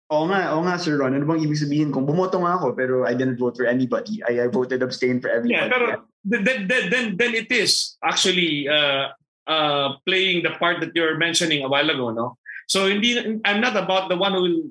[0.09, 1.13] Oo nga, oo nga, Sir Ron.
[1.13, 4.25] Ano bang ibig sabihin kung bumoto nga ako pero I didn't vote for anybody.
[4.25, 5.61] I, I voted abstain for everybody.
[5.61, 9.13] Yeah, pero then, then, then, then it is actually uh,
[9.45, 12.41] uh, playing the part that you're mentioning a while ago, no?
[12.69, 14.63] So hindi, I'm not about the one who will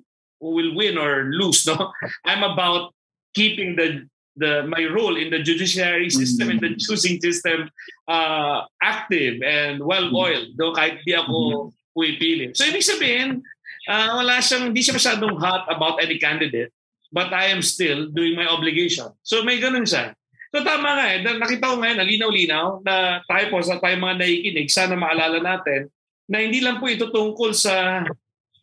[0.42, 1.94] who will win or lose, no?
[2.26, 2.94] I'm about
[3.34, 6.66] keeping the the my role in the judiciary system mm-hmm.
[6.66, 7.70] and the choosing system
[8.08, 10.62] uh, active and well-oiled, mm-hmm.
[10.62, 10.74] no?
[10.74, 11.94] Kahit di ako mm-hmm.
[11.98, 12.54] pumipili.
[12.54, 13.42] So ibig sabihin,
[13.88, 16.70] uh, wala siyang, hindi siya masyadong hot about any candidate,
[17.10, 19.10] but I am still doing my obligation.
[19.24, 20.14] So may ganun siya.
[20.52, 21.20] So tama nga eh.
[21.24, 25.92] Nakita ko ngayon, alinaw-linaw na tayo po sa tayo mga nakikinig, sana maalala natin
[26.28, 28.04] na hindi lang po ito tungkol sa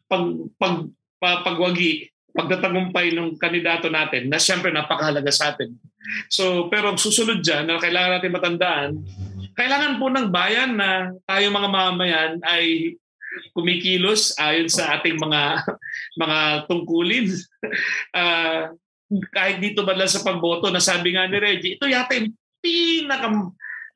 [0.08, 0.24] pag,
[0.60, 0.88] pag,
[1.20, 5.72] pag, pagwagi, pagtatagumpay ng kandidato natin na siyempre napakahalaga sa atin.
[6.28, 8.90] So, pero susunod dyan na kailangan natin matandaan,
[9.54, 12.96] kailangan po ng bayan na tayo mga mamayan ay
[13.54, 15.62] kumikilos ayon sa ating mga
[16.22, 16.38] mga
[16.70, 17.30] tungkulin.
[18.14, 18.70] uh,
[19.36, 23.28] kahit dito ba lang sa pagboto, nasabi nga ni Reggie, ito yata yung pinaka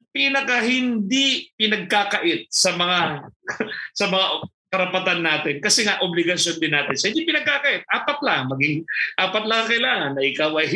[0.08, 3.28] pinaka hindi pinagkakait sa mga
[3.98, 4.26] sa mga
[4.68, 5.64] karapatan natin.
[5.64, 6.92] Kasi nga obligasyon din natin.
[6.92, 8.52] So hindi pinagkakait, apat lang.
[8.52, 8.84] Maging
[9.16, 10.70] apat lang kailangan na ikaw ay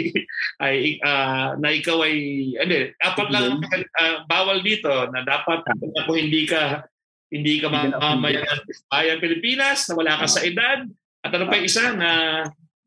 [0.65, 2.17] ay uh, na ikaw ay
[2.57, 2.73] ano,
[3.05, 5.61] apat lang uh, bawal dito na dapat
[6.09, 6.89] kung hindi ka
[7.33, 8.61] hindi ka mamamayan ng
[8.93, 10.85] bayan Pilipinas, na wala ka sa edad,
[11.25, 12.11] at ano pa isa na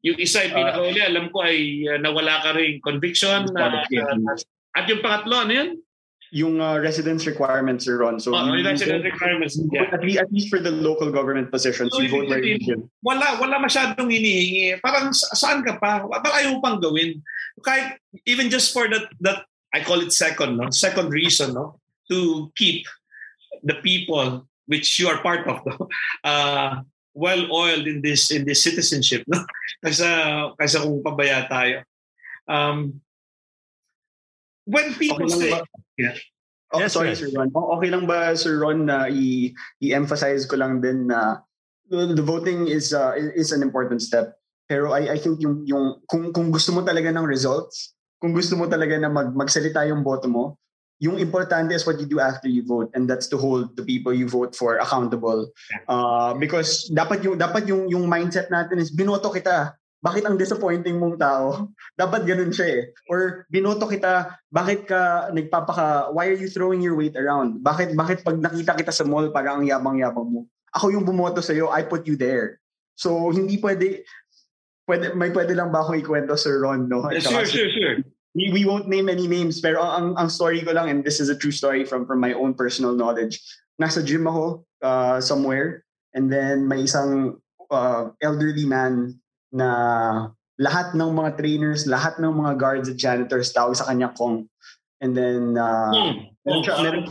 [0.06, 0.58] yung isa, yung ah.
[0.62, 3.50] pinakauli, alam ko ay uh, nawala ka rin conviction.
[3.58, 4.38] Na, uh,
[4.78, 5.70] at yung pangatlo, ano yun?
[6.36, 8.22] Yung uh, residence requirements, Sir Ron.
[8.22, 9.58] So, oh, yung residence requirements.
[9.74, 9.90] Yeah.
[9.90, 12.62] At, least, at least for the local government positions, so, you vote where you
[13.02, 14.78] Wala, wala masyadong hinihingi.
[14.78, 16.06] Parang saan ka pa?
[16.06, 17.18] Parang ayaw pang gawin.
[17.66, 17.98] Kahit,
[18.30, 20.70] even just for that, that I call it second, no?
[20.70, 21.82] Second reason, no?
[22.14, 22.86] To keep
[23.66, 25.90] the people which you are part of, no?
[26.24, 26.82] uh,
[27.16, 29.40] well oiled in this in this citizenship no
[29.88, 31.80] kaysa kaysa kung pabaya tayo
[32.52, 33.00] um
[34.68, 35.64] when people okay say ba?
[35.96, 36.16] yeah
[36.74, 37.54] Oh, yes, sorry, Sir Ron.
[37.56, 41.40] Okay lang ba, Sir Ron, na i- i-emphasize ko lang din na
[41.88, 44.36] the voting is uh, is an important step.
[44.66, 48.58] Pero I, I think yung, yung kung, kung gusto mo talaga ng results, kung gusto
[48.58, 50.58] mo talaga na mag, magsalita yung boto mo,
[51.04, 54.16] yung importante is what you do after you vote and that's to hold the people
[54.16, 55.52] you vote for accountable
[55.92, 59.76] uh, because dapat yung dapat yung yung mindset natin is binoto kita
[60.06, 61.74] bakit ang disappointing mong tao?
[62.02, 62.82] Dapat ganun siya eh.
[63.10, 67.66] Or binoto kita, bakit ka nagpapaka, why are you throwing your weight around?
[67.66, 70.46] Bakit, bakit pag nakita kita sa mall, parang ang yabang-yabang mo?
[70.78, 72.62] Ako yung bumoto sa'yo, I put you there.
[72.94, 74.06] So, hindi pwede,
[74.86, 76.86] pwede may pwede lang ba akong ikwento, Sir Ron?
[76.86, 77.10] No?
[77.10, 78.06] Yeah, sure, sure, sure.
[78.36, 81.32] We, we won't name any names, pero ang, ang story ko lang, and this is
[81.32, 83.40] a true story from, from my own personal knowledge,
[83.80, 87.40] nasa gym ako uh, somewhere, and then may isang
[87.72, 89.16] uh, elderly man
[89.56, 90.30] na
[90.60, 94.48] lahat ng mga trainers, lahat ng mga guards at janitors tawag sa kanya Kong.
[95.04, 96.36] And then, uh, hmm.
[96.44, 97.04] meron siya, meron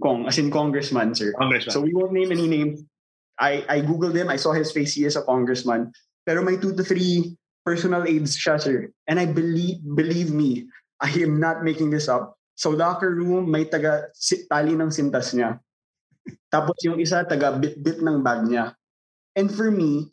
[0.00, 1.32] Kong, as in congressman, sir.
[1.36, 1.72] Congressman.
[1.72, 2.84] So we won't name any names.
[3.40, 5.92] I, I googled him, I saw his face, he is a congressman.
[6.24, 8.90] Pero may two to three personal aides siya, sir.
[9.06, 10.66] And I believe, believe me,
[11.02, 12.38] I am not making this up.
[12.54, 14.12] So locker room, may taga
[14.46, 15.58] tali ng sintas niya.
[16.54, 18.76] Tapos yung isa, taga bit-bit ng bag niya.
[19.34, 20.12] And for me,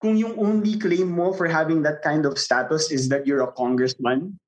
[0.00, 3.54] kung yung only claim mo for having that kind of status is that you're a
[3.54, 4.38] congressman,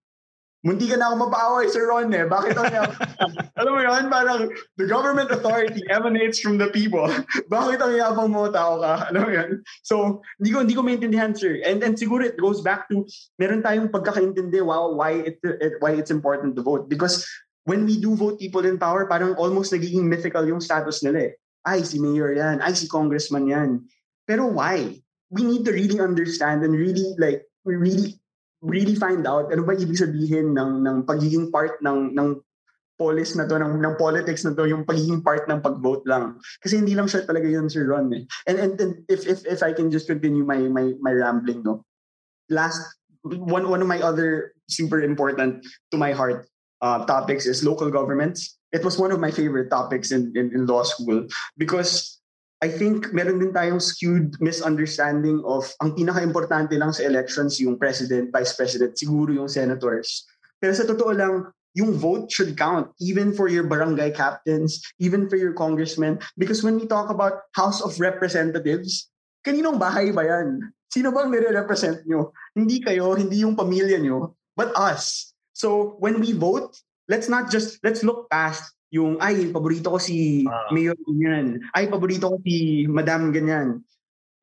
[0.64, 2.24] munti ka na ako mapaaway, Sir Ron eh.
[2.24, 2.72] Bakit ang
[3.60, 4.50] Alam mo yun, parang
[4.80, 7.06] the government authority emanates from the people.
[7.54, 9.12] Bakit ang yabang mo tao ka?
[9.12, 9.50] Alam mo yun?
[9.84, 11.62] So, hindi ko, hindi ko maintindihan, sir.
[11.62, 13.04] And, and siguro it goes back to,
[13.38, 16.88] meron tayong pagkakaintindi, wow, why, it, it, why it's important to vote.
[16.88, 17.22] Because
[17.68, 21.32] when we do vote people in power, parang almost nagiging mythical yung status nila eh.
[21.64, 22.64] Ay, si mayor yan.
[22.64, 23.84] Ay, si congressman yan.
[24.24, 25.04] Pero why?
[25.34, 28.20] we need to really understand and really like we really
[28.64, 32.40] really find out ano ba ibig sabihin ng ng pagiging part ng ng
[32.94, 36.40] polis na to ng, ng politics na to yung pagiging part ng pag-vote lang?
[36.64, 38.24] Kasi hindi lang siya talaga yun Sir Ron eh.
[38.48, 41.84] and, and and if if if I can just continue my my my rambling no?
[42.48, 42.80] Last
[43.22, 45.60] one one of my other super important
[45.92, 46.48] to my heart
[46.80, 48.56] uh, topics is local governments.
[48.72, 52.13] It was one of my favorite topics in, in, in law school because
[52.64, 58.32] I think meron din tayong skewed misunderstanding of ang pinaka-importante lang sa elections yung president,
[58.32, 60.24] vice president, siguro yung senators.
[60.56, 65.36] Pero sa totoo lang, yung vote should count even for your barangay captains, even for
[65.36, 66.16] your congressmen.
[66.40, 69.12] Because when we talk about House of Representatives,
[69.44, 70.64] kaninong bahay ba yan?
[70.88, 72.32] Sino bang nire-represent nyo?
[72.56, 75.36] Hindi kayo, hindi yung pamilya nyo, but us.
[75.52, 76.72] So when we vote,
[77.12, 81.58] let's not just, let's look past yung, ay, paborito ko si uh, Mayor ganyan.
[81.74, 83.82] Ay, paborito ko si Madam ganyan.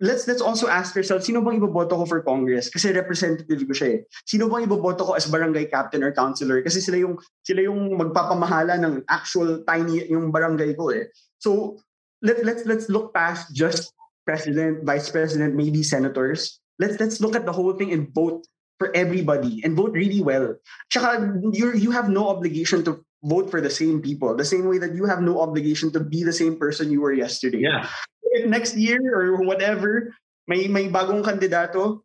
[0.02, 2.74] Let's let's also ask ourselves, sino bang iboboto ko for Congress?
[2.74, 4.00] Kasi representative ko siya eh.
[4.26, 6.66] Sino bang iboboto ko as barangay captain or councilor?
[6.66, 11.14] Kasi sila yung sila yung magpapamahala ng actual tiny yung barangay ko eh.
[11.38, 11.78] So
[12.26, 13.94] let let's let's look past just
[14.26, 16.58] president, vice president, maybe senators.
[16.82, 18.42] Let's let's look at the whole thing and vote
[18.82, 20.58] for everybody and vote really well.
[20.90, 24.78] Tsaka you you have no obligation to vote for the same people, the same way
[24.78, 27.62] that you have no obligation to be the same person you were yesterday.
[27.62, 27.88] Yeah.
[28.34, 30.16] If next year or whatever,
[30.48, 32.04] may may bagong kandidato,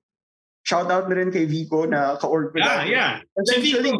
[0.67, 2.59] shout out na rin kay Vico na ka-org ko.
[2.59, 3.11] Yeah, yeah.
[3.39, 3.95] Eventually.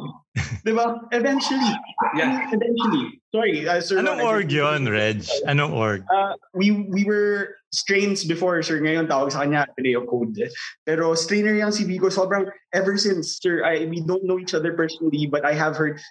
[0.67, 1.01] di ba?
[1.15, 1.73] Eventually.
[2.19, 2.51] Yeah.
[2.53, 3.23] Eventually.
[3.33, 3.65] Sorry.
[3.65, 5.25] Uh, sir, Anong org yun, Reg?
[5.49, 6.05] Anong org?
[6.13, 8.83] Uh, we we were strains before, sir.
[8.83, 10.51] Ngayon tawag sa kanya Ateneo Code.
[10.85, 12.11] Pero strainer yang si Vico.
[12.11, 16.03] Sobrang ever since, sir, I, we don't know each other personally, but I have heard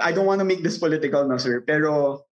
[0.00, 1.60] I don't want to make this political, no, sir.
[1.60, 2.24] Pero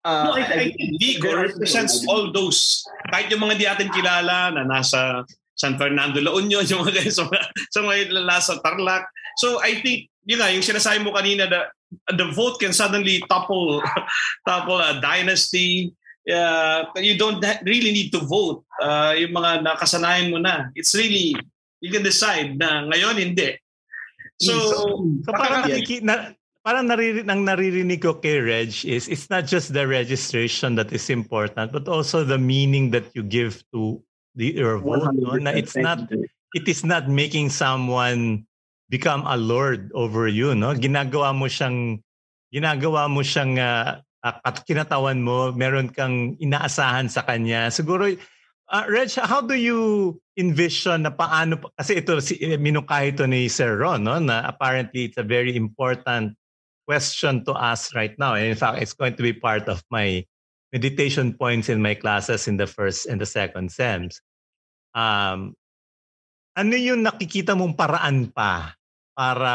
[0.00, 2.80] Uh, no, I, I think Vico represents all those.
[3.12, 7.28] Kahit yung mga di atin kilala na nasa San Fernando La Union, yung mga sa,
[7.68, 9.04] sa mga nasa Tarlac.
[9.36, 11.68] So I think, yun nga, yung sinasabi mo kanina, the,
[12.16, 13.84] the vote can suddenly topple
[14.48, 15.92] topple a dynasty.
[16.24, 18.64] Uh, you don't really need to vote.
[18.80, 20.72] Uh, yung mga nakasanayan mo na.
[20.72, 21.36] It's really,
[21.84, 23.52] you can decide na ngayon hindi.
[24.40, 24.76] So, so,
[25.28, 29.72] so parang nakiki, na, parang naririnig, ang naririnig ko kay Reg is it's not just
[29.72, 33.96] the registration that is important but also the meaning that you give to
[34.36, 35.40] the your vote no?
[35.40, 36.04] na it's not
[36.52, 38.44] it is not making someone
[38.92, 40.76] become a lord over you no?
[40.76, 42.04] Ginagawa mo siyang
[42.52, 47.72] ginagawa mo siyang uh, at kinatawan mo meron kang inaasahan sa kanya.
[47.72, 48.04] Siguro
[48.68, 53.80] uh, Reg how do you envision na paano kasi ito si minukay ito ni Sir
[53.80, 54.20] Ron no?
[54.20, 56.36] Na apparently it's a very important
[56.90, 58.34] question to ask right now.
[58.34, 60.26] And in fact, it's going to be part of my
[60.74, 64.18] meditation points in my classes in the first and the second SEMs.
[64.90, 65.54] Um,
[66.58, 68.74] ano yung nakikita mong paraan pa
[69.14, 69.54] para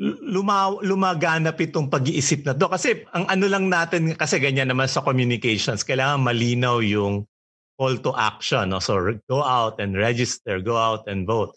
[0.00, 2.72] luma, lumaganap itong pag-iisip na to?
[2.72, 7.28] Kasi ang ano lang natin, kasi ganyan naman sa communications, kailangan malinaw yung
[7.76, 8.72] call to action.
[8.72, 8.80] No?
[8.80, 8.96] So
[9.28, 11.52] go out and register, go out and vote.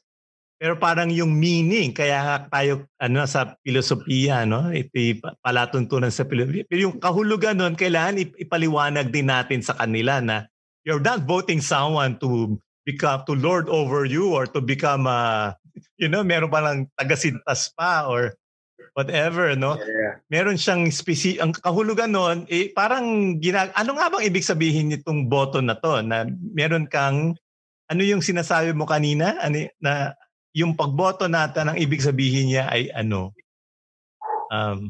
[0.58, 4.74] Pero parang yung meaning, kaya tayo ano sa filosofiya, no?
[4.74, 6.66] Ito palatuntunan sa filosofiya.
[6.66, 10.49] Pero yung kahulugan nun, kailangan ipaliwanag din natin sa kanila na
[10.88, 12.55] you're not voting someone to
[12.88, 15.51] become to lord over you or to become a
[15.99, 18.32] you know meron pa lang tagasintas pa or
[18.95, 20.24] whatever no yeah.
[20.32, 25.28] meron siyang speci ang kahulugan noon eh parang ginag ano nga bang ibig sabihin nitong
[25.28, 26.24] boto na to na
[26.55, 27.36] meron kang
[27.91, 30.16] ano yung sinasabi mo kanina ano na
[30.58, 33.30] yung pagboto natin ang ibig sabihin niya ay ano
[34.49, 34.89] um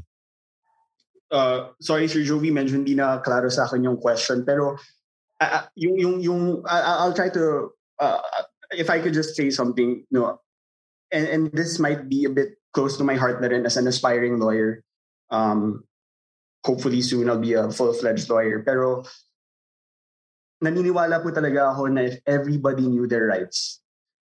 [1.31, 4.43] uh, sorry Sir Jovi, medyo hindi na klaro sa akin yung question.
[4.47, 4.79] Pero
[5.41, 8.19] uh, yung, yung, yung, uh, I'll try to, uh,
[8.71, 10.39] if I could just say something, no,
[11.11, 13.87] and, and this might be a bit close to my heart na rin as an
[13.87, 14.83] aspiring lawyer.
[15.29, 15.83] Um,
[16.63, 18.63] hopefully soon I'll be a full-fledged lawyer.
[18.63, 19.03] Pero
[20.63, 23.79] naniniwala po talaga ako na if everybody knew their rights,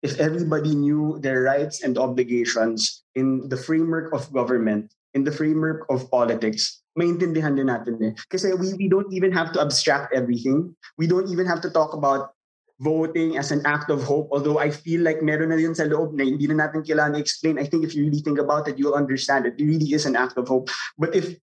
[0.04, 5.86] if everybody knew their rights and obligations in the framework of government, in the framework
[5.90, 8.14] of politics, maintindihan din natin eh.
[8.30, 10.74] Kasi we, we don't even have to abstract everything.
[10.98, 12.34] We don't even have to talk about
[12.80, 14.30] voting as an act of hope.
[14.30, 17.58] Although I feel like meron na yun sa loob na hindi na natin kailangan explain.
[17.58, 19.58] I think if you really think about it, you'll understand it.
[19.58, 20.70] It really is an act of hope.
[20.98, 21.38] But if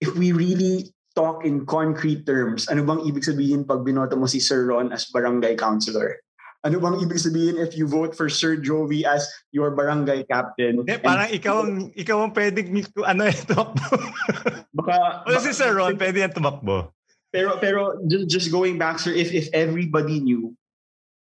[0.00, 4.40] if we really talk in concrete terms, ano bang ibig sabihin pag binoto mo si
[4.40, 6.16] Sir Ron as barangay councilor?
[6.60, 10.84] Ano bang ibig sabihin if you vote for Sir Jovi as your barangay captain?
[10.84, 13.88] Hindi, parang ikaw ang, ikaw ang pwedeng ano, tumakbo.
[14.76, 16.92] baka, Wala si Sir Ron, pwede yan tumakbo.
[17.32, 20.52] Pero, pero just, just going back, sir, if, if everybody knew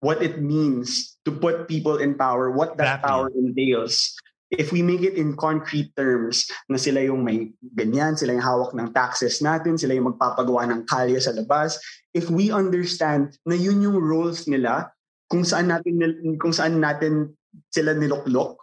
[0.00, 3.08] what it means to put people in power, what that exactly.
[3.10, 4.16] power entails,
[4.50, 8.72] if we make it in concrete terms na sila yung may ganyan, sila yung hawak
[8.72, 11.76] ng taxes natin, sila yung magpapagawa ng kalye sa labas,
[12.14, 14.88] if we understand na yun yung roles nila,
[15.26, 15.98] kung saan natin
[16.38, 17.34] kung saan natin
[17.72, 18.60] sila niloklok.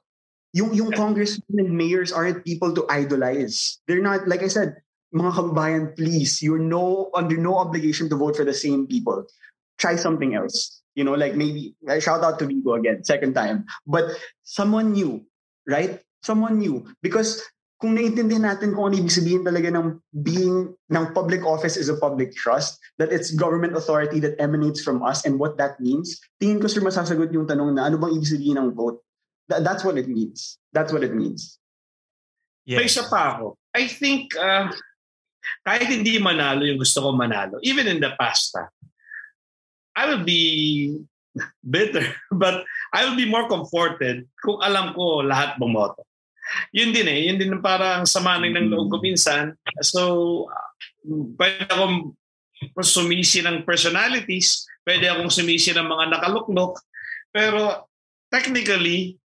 [0.53, 3.82] Yung yung congressmen and mayors aren't people to idolize.
[3.89, 4.78] They're not like I said,
[5.14, 9.26] mga kababayan, please, you're no under no obligation to vote for the same people.
[9.78, 10.82] Try something else.
[10.93, 13.66] You know, like maybe I shout out to Vigo again, second time.
[13.86, 14.14] But
[14.45, 15.26] someone new,
[15.66, 16.01] right?
[16.22, 16.86] Someone new.
[17.01, 17.41] Because
[17.84, 21.99] kung naiintindihan natin kung ano ibig sabihin talaga ng being ng public office is a
[21.99, 26.63] public trust, that it's government authority that emanates from us and what that means, tingin
[26.63, 29.03] ko sir masasagot yung tanong na ano bang ibig sabihin ng vote?
[29.51, 30.55] Th- that's what it means.
[30.71, 31.59] That's what it means.
[32.63, 32.79] Yeah.
[32.79, 33.59] May isa pa ako.
[33.75, 34.71] I think uh,
[35.67, 38.71] kahit hindi manalo yung gusto ko manalo, even in the past, uh,
[39.91, 41.03] I will be
[41.59, 42.63] bitter, but
[42.95, 46.07] I will be more comforted kung alam ko lahat bumoto
[46.76, 47.20] yun din eh.
[47.30, 49.56] Yun din parang samanin ng loob ko minsan.
[49.82, 50.46] So,
[51.39, 52.16] pwede akong
[52.80, 56.80] sumisi ng personalities, pwede akong sumisi ng mga nakaluklok,
[57.34, 57.89] pero
[58.32, 59.18] technically,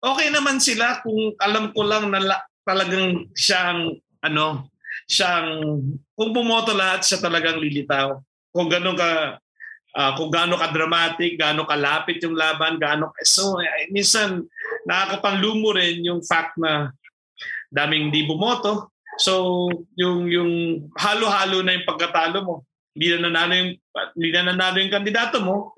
[0.00, 4.70] okay naman sila kung alam ko lang na la, talagang siyang ano,
[5.06, 5.82] siyang
[6.18, 8.18] kung bumoto lahat siya talagang lilitaw.
[8.50, 9.10] Kung gano'n ka
[9.96, 14.44] uh, kung gaano ka dramatic, gaano kalapit yung laban, gaano so eh, minsan
[14.84, 16.92] nakakapanlumo rin yung fact na
[17.72, 18.92] daming di bumoto.
[19.16, 19.66] So
[19.96, 20.52] yung yung
[20.94, 22.54] halo-halo na yung pagkatalo mo.
[22.92, 23.70] Hindi na nanalo yung
[24.14, 25.72] hindi na nanalo yung kandidato mo.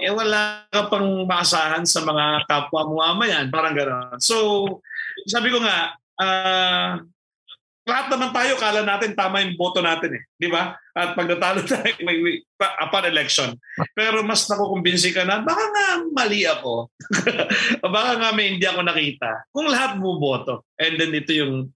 [0.00, 3.46] Eh wala ka pang maasahan sa mga kapwa mo mamayan.
[3.48, 4.18] Parang gano'n.
[4.18, 4.66] So
[5.30, 6.98] sabi ko nga, uh,
[7.88, 10.76] lahat naman tayo kala natin tama yung boto natin eh, di ba?
[10.92, 13.56] At pag natalo tayo may, may upon election.
[13.96, 16.92] Pero mas nakukumbinsi ka na baka nga mali ako.
[17.94, 19.48] baka nga may hindi ako nakita.
[19.50, 21.72] Kung lahat mo boto and then ito yung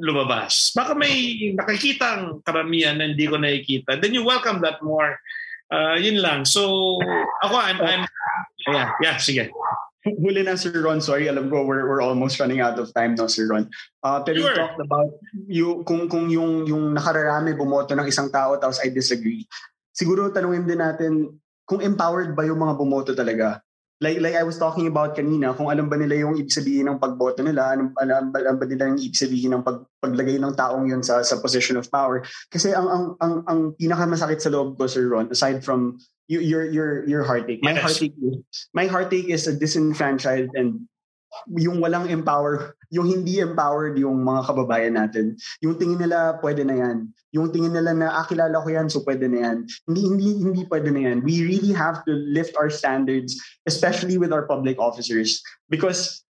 [0.00, 0.72] lumabas.
[0.72, 4.00] Baka may nakikitang karamihan na hindi ko nakikita.
[4.00, 5.20] Then you welcome that more.
[5.72, 6.44] Uh, yun lang.
[6.44, 6.96] So,
[7.44, 8.04] ako, I'm, I'm
[8.68, 9.52] yeah, yeah, sige.
[10.02, 13.30] Huli na Sir Ron, sorry, alam ko we're, we're almost running out of time now
[13.30, 13.70] Sir Ron.
[14.02, 14.50] Uh, pero sure.
[14.50, 15.10] you talked about
[15.46, 19.46] you, kung, kung yung, yung nakararami bumoto ng isang tao tapos I disagree.
[19.94, 21.12] Siguro tanungin din natin
[21.62, 23.62] kung empowered ba yung mga bumoto talaga.
[24.02, 26.98] Like, like I was talking about kanina, kung alam ba nila yung ibig sabihin ng
[26.98, 30.90] pagboto nila, alam, alam, alam ba nila yung ibig sabihin ng pag, paglagay ng taong
[30.90, 32.18] yun sa, sa position of power.
[32.50, 37.04] Kasi ang, ang, ang, ang pinakamasakit sa loob ko, Sir Ron, aside from your your
[37.08, 37.62] your heartache.
[37.62, 37.82] My yes.
[37.82, 38.14] heartache
[38.74, 40.86] my heartache is a disenfranchised and
[41.56, 45.36] yung walang empower, yung hindi empowered yung mga kababayan natin.
[45.64, 47.08] Yung tingin nila pwede na yan.
[47.32, 49.58] Yung tingin nila na ah, kilala ko yan so pwede na yan.
[49.88, 51.24] Hindi hindi hindi pwede na yan.
[51.24, 55.40] We really have to lift our standards especially with our public officers
[55.72, 56.20] because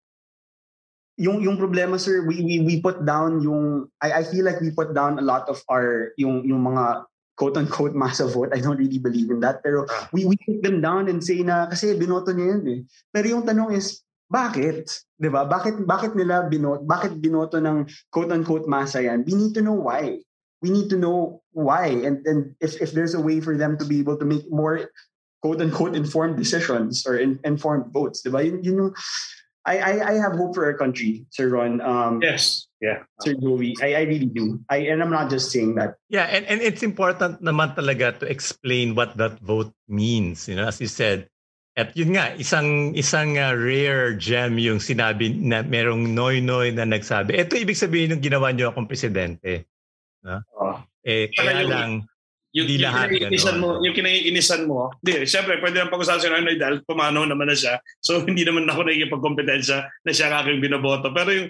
[1.20, 4.72] yung yung problema sir we we we put down yung I I feel like we
[4.72, 7.04] put down a lot of our yung yung mga
[7.42, 8.54] quote unquote massive vote.
[8.54, 9.66] I don't really believe in that.
[9.66, 10.06] Pero ah.
[10.14, 12.80] we, we put them down and say na kasi binoto niya yun eh.
[13.10, 14.86] Pero yung tanong is, bakit?
[15.18, 15.42] ba?
[15.50, 16.86] Bakit bakit nila binoto?
[16.86, 19.26] Bakit binoto ng quote unquote masa yan?
[19.26, 20.22] We need to know why.
[20.62, 23.84] We need to know why and and if if there's a way for them to
[23.84, 24.86] be able to make more
[25.42, 28.22] quote-unquote informed decisions or in, informed votes.
[28.22, 28.46] Diba?
[28.46, 28.94] Yun, yun yung,
[29.64, 31.80] I, I, I have hope for our country, Sir Ron.
[31.80, 32.66] Um, yes.
[32.82, 33.06] Yeah.
[33.22, 33.78] Sir Joey.
[33.80, 34.58] I, I really do.
[34.68, 35.94] I, and I'm not just saying that.
[36.08, 40.48] Yeah, and, and it's important naman talaga to explain what that vote means.
[40.48, 41.30] You know, as you said,
[41.78, 47.38] at yun nga, isang isang uh, rare gem yung sinabi na merong noy-noy na nagsabi.
[47.38, 49.70] Ito ibig sabihin ng ginawa niyo akong presidente.
[50.26, 50.42] No?
[50.58, 50.76] Oh.
[51.06, 52.06] Eh, kaya lang,
[52.52, 56.28] yung, hindi yung lahat kinaiinisan mo, yung kinaiinisan mo, di, syempre, pwede lang pag-usapan si
[56.28, 57.80] Noy dahil pumanaw naman na siya.
[58.04, 61.08] So, hindi naman ako nakikipagkompetensya na siya ang aking binoboto.
[61.16, 61.48] Pero yung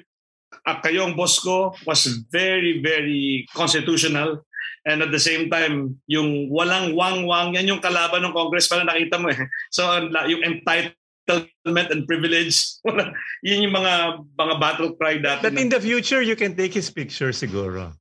[0.62, 4.46] uh, kayo ang boss ko was very, very constitutional
[4.82, 9.14] And at the same time, yung walang wang-wang, yan yung kalaban ng Congress pala nakita
[9.18, 9.38] mo eh.
[9.76, 9.86] So
[10.26, 12.82] yung entitlement and privilege,
[13.46, 15.46] yun yung mga mga battle cry dati.
[15.46, 17.94] But in the future, you can take his picture siguro.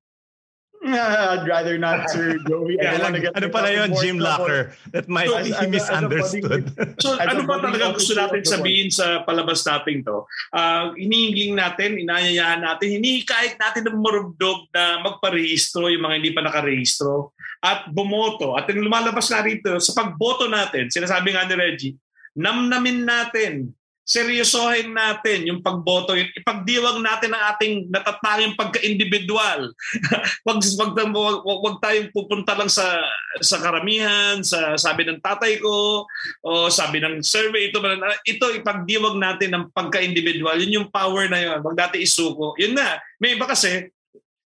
[0.86, 2.82] I'd rather not, Sir Joey.
[2.82, 4.74] yeah, lang, ano pala yun, Jim Locker?
[4.90, 6.74] That might so, be misunderstood.
[7.04, 10.26] so ano ba talaga gusto natin sabihin sa palabas natin to?
[10.50, 16.42] Uh, iniingling natin, inayayaan natin, hinihikayat natin ng marubdog na magparehistro yung mga hindi pa
[16.50, 18.58] nakarehistro at bumoto.
[18.58, 21.96] At yung lumalabas na rito, sa pagboto natin, sinasabi nga ni Reggie,
[22.34, 23.70] namnamin natin
[24.02, 29.72] seryosohin natin yung pagboto, yun, ipagdiwang natin ang ating natatanging pagka-individual.
[30.48, 33.00] wag, wag, wag, wag tayong pupunta lang sa
[33.40, 36.04] sa karamihan, sa sabi ng tatay ko,
[36.44, 37.80] o sabi ng survey, ito,
[38.26, 40.58] ito ipagdiwang natin ang pagka-individual.
[40.60, 41.60] Yun yung power na yun.
[41.64, 42.58] Wag natin isuko.
[42.58, 43.00] Yun na.
[43.22, 43.88] May iba kasi,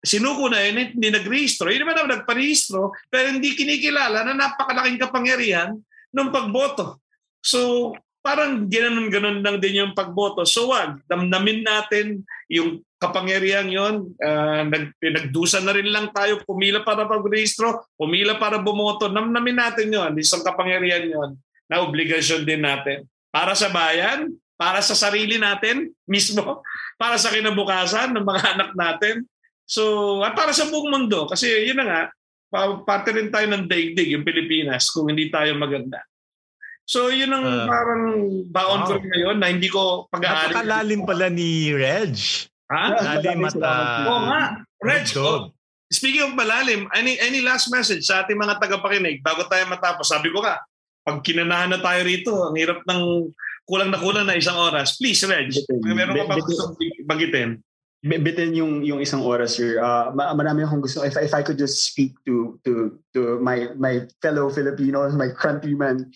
[0.04, 1.72] sinuko na yun, hindi nag-rehistro.
[1.72, 5.80] Yun naman naman nagparehistro, pero hindi kinikilala na napakalaking kapangyarihan
[6.12, 6.99] ng pagboto.
[7.39, 7.93] So,
[8.24, 10.47] parang ganoon-ganon lang din yung pagboto.
[10.47, 14.15] So wag, damdamin natin yung kapangyarihan yon.
[14.15, 19.11] Uh, nag, nagdusa na rin lang tayo, pumila para pag-rehistro, pumila para bumoto.
[19.11, 20.15] Namnamin natin yon.
[20.15, 21.36] Isang kapangyarihan yon
[21.67, 23.03] na obligasyon din natin.
[23.28, 26.63] Para sa bayan, para sa sarili natin mismo,
[26.95, 29.28] para sa kinabukasan ng mga anak natin.
[29.67, 31.28] So, at para sa buong mundo.
[31.28, 32.01] Kasi yun na nga,
[32.88, 35.99] parte rin tayo ng daigdig, yung Pilipinas, kung hindi tayo maganda.
[36.84, 38.03] So yun ang uh, parang
[38.51, 38.88] baon wow.
[38.91, 40.51] ko ngayon na hindi ko pag-aari.
[40.51, 42.15] Napakalalim pala ni Reg.
[42.67, 42.84] Ha?
[42.99, 44.43] Lalim at uh, Oo nga.
[44.84, 45.53] Reg, oh,
[45.88, 50.11] speaking of malalim, any, any last message sa ating mga tagapakinig bago tayo matapos?
[50.11, 50.59] Sabi ko ka,
[51.07, 53.31] pag kinanahan na tayo rito, ang hirap ng
[53.63, 54.99] kulang na kulang na isang oras.
[54.99, 55.55] Please, Reg,
[55.88, 56.75] meron ka pa gusto
[57.07, 57.63] bagitin
[58.03, 61.88] bitin yung yung isang oras sir uh, marami akong gusto if, if I could just
[61.88, 66.11] speak to to to my my fellow Filipinos my countrymen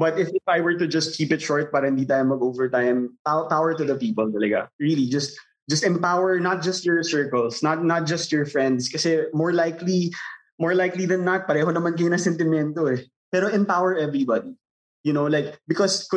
[0.00, 3.74] But if, if I were to just keep it short para hindi tayo mag-overtime, power
[3.76, 4.68] to the people talaga.
[4.80, 5.36] Really, just
[5.68, 8.88] just empower not just your circles, not not just your friends.
[8.88, 10.12] Kasi more likely,
[10.56, 13.04] more likely than not, pareho naman kayo na sentimento eh.
[13.28, 14.56] Pero empower everybody.
[15.04, 16.08] You know, like, because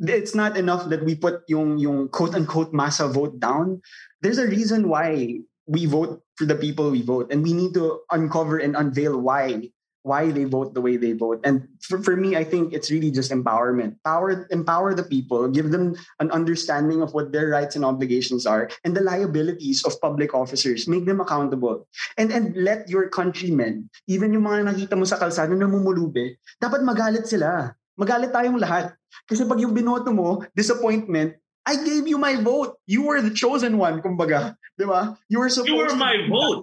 [0.00, 3.82] it's not enough that we put yung, yung quote-unquote massa vote down.
[4.22, 7.28] There's a reason why we vote for the people we vote.
[7.30, 9.68] And we need to uncover and unveil why
[10.04, 11.40] why they vote the way they vote.
[11.48, 13.96] And for, for me, I think it's really just empowerment.
[14.04, 18.68] Power, empower the people, give them an understanding of what their rights and obligations are
[18.84, 20.86] and the liabilities of public officers.
[20.86, 21.88] Make them accountable.
[22.20, 26.84] And and let your countrymen, even yung mga nakita mo sa kalsada na mumulube, dapat
[26.84, 27.72] magalit sila.
[27.96, 28.92] Magalit tayong lahat.
[29.24, 31.32] Kasi pag yung binoto mo, disappointment,
[31.64, 32.76] I gave you my vote.
[32.84, 34.52] You were the chosen one, kumbaga.
[34.76, 35.16] Di ba?
[35.32, 36.60] You were supposed You were my vote.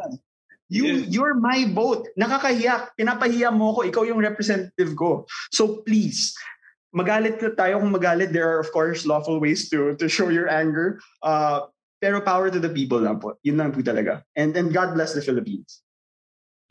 [0.71, 1.05] You, yeah.
[1.11, 2.07] You're my vote.
[2.15, 2.95] Nakakahiya.
[2.95, 3.91] Pinapahiya mo ako.
[3.91, 5.27] Ikaw yung representative ko.
[5.51, 6.31] So please,
[6.95, 8.31] magalit ka tayo kung magalit.
[8.31, 11.03] There are, of course, lawful ways to to show your anger.
[11.19, 11.67] Uh,
[11.99, 13.35] pero power to the people lang po.
[13.43, 14.23] Yun lang po talaga.
[14.39, 15.83] And then God bless the Philippines.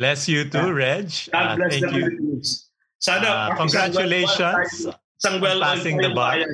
[0.01, 1.12] Bless you too, Reg.
[1.28, 1.92] God uh, bless the you.
[1.92, 2.72] Philippines.
[3.05, 4.88] Sana, uh, congratulations.
[5.20, 6.40] Isang well passing the bar.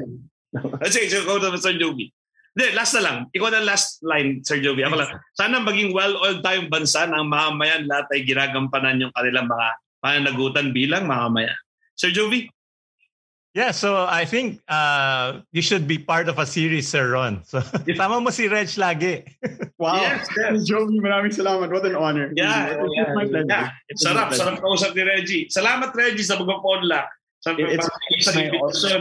[0.89, 1.77] Sige, sige, go to Mr.
[1.77, 2.16] Joby.
[2.57, 3.17] Hindi, last na lang.
[3.37, 4.81] Ikaw na last line, Sir Joby.
[4.89, 5.13] Ako lang.
[5.37, 9.67] Sana maging well-oiled tayong bansa na ang mamamayan lahat ay ginagampanan yung kanilang mga
[10.01, 11.53] pananagutan bilang mamamayan.
[12.01, 12.49] Sir Joby?
[13.53, 17.45] Yeah, so I think uh, you should be part of a series, Sir Ron.
[17.49, 17.61] So,
[17.93, 19.21] tama mo si Reg lagi.
[19.81, 20.01] wow.
[20.01, 20.65] Yes, yes.
[20.65, 21.69] Joby, maraming salamat.
[21.69, 22.33] What an honor.
[22.37, 23.53] Yeah, it's, yeah, my pleasure.
[23.53, 23.69] Yeah.
[23.93, 25.45] It's sarap, sarap kausap ni Reggie.
[25.53, 27.05] Salamat, Reggie, sa mga podla.
[27.45, 28.49] Sa it's, it's my,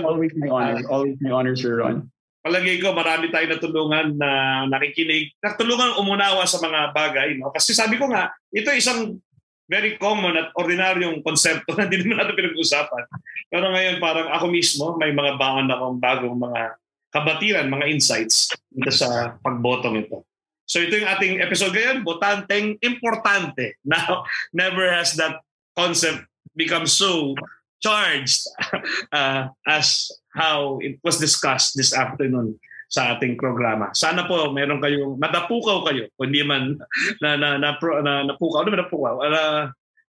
[0.03, 0.83] always my honor.
[0.91, 2.11] Always my honor, Sir Ron
[2.45, 4.29] palagay ko marami tayong natulungan na
[4.69, 7.41] nakikinig, natulungan umunawa sa mga bagay.
[7.41, 7.49] No?
[7.49, 9.17] Kasi sabi ko nga, ito isang
[9.65, 13.03] very common at ordinaryong konsepto na hindi naman natin pinag-usapan.
[13.49, 16.61] Pero ngayon parang ako mismo, may mga baon akong bagong mga
[17.09, 20.21] kabatiran, mga insights dito sa pagbotong ito.
[20.69, 23.81] So ito yung ating episode ngayon, botanteng importante.
[23.81, 24.21] Now,
[24.53, 25.41] never has that
[25.73, 27.33] concept become so
[27.79, 28.47] charged
[29.15, 32.59] uh, as how it was discussed this afternoon
[32.91, 33.91] sa ating programa.
[33.97, 36.77] Sana po meron kayong madapukaw kayo, hindi man
[37.23, 39.43] na na na, na, na napukaw, ano napukaw, na,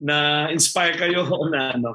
[0.01, 0.17] na
[0.55, 1.91] inspire kayo na ano,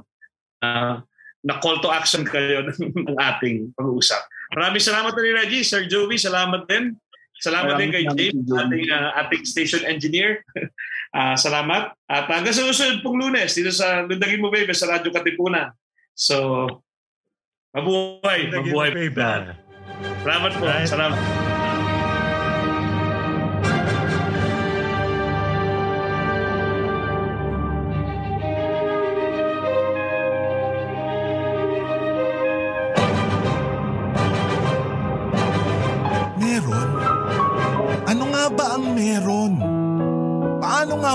[0.61, 0.99] uh,
[1.45, 4.18] na call to action kayo ng ating pag-uusap.
[4.57, 6.97] Maraming salamat rin Reggie, Sir Joey, salamat din.
[7.46, 10.41] Salamat din kay James, ating, uh, ating station engineer.
[11.14, 11.93] uh, salamat.
[12.10, 15.70] At hanggang sa susunod pong lunes dito sa Lundagin Mo Baby sa Radyo Katipunan.
[16.18, 16.66] So,
[17.78, 18.50] mabuhay.
[18.50, 18.89] Mabuhay.
[18.89, 19.54] Baby.
[20.26, 20.66] Salamat po.
[20.66, 20.89] Right.
[20.89, 21.20] Salamat.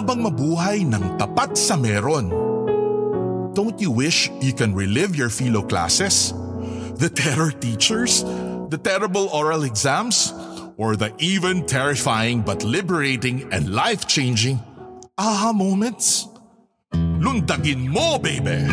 [0.00, 2.32] Paano nga bang mabuhay ng tapat sa meron?
[3.52, 6.32] Don't you wish you can relive your philo classes?
[6.96, 8.24] The terror teachers?
[8.72, 10.32] the terrible oral exams,
[10.80, 14.56] or the even terrifying but liberating and life changing
[15.20, 16.32] aha moments?
[16.96, 18.64] Lundagin mo, baby!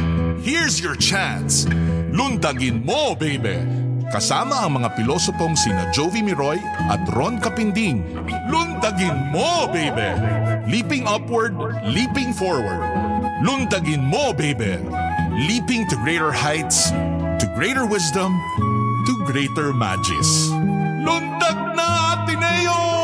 [0.47, 1.67] Here's your chance!
[2.15, 3.59] Lundagin mo, baby!
[4.07, 6.55] Kasama ang mga pilosopong sina Jovi Miroy
[6.87, 8.15] at Ron Kapinding.
[8.47, 10.46] Lundagin mo, baby!
[10.67, 11.55] Leaping upward,
[11.85, 12.83] leaping forward.
[13.39, 14.75] Lundagin mo, baby!
[15.47, 16.91] Leaping to greater heights,
[17.39, 18.35] to greater wisdom,
[19.07, 20.51] to greater magis.
[21.07, 22.96] Lundag na, Ateneo!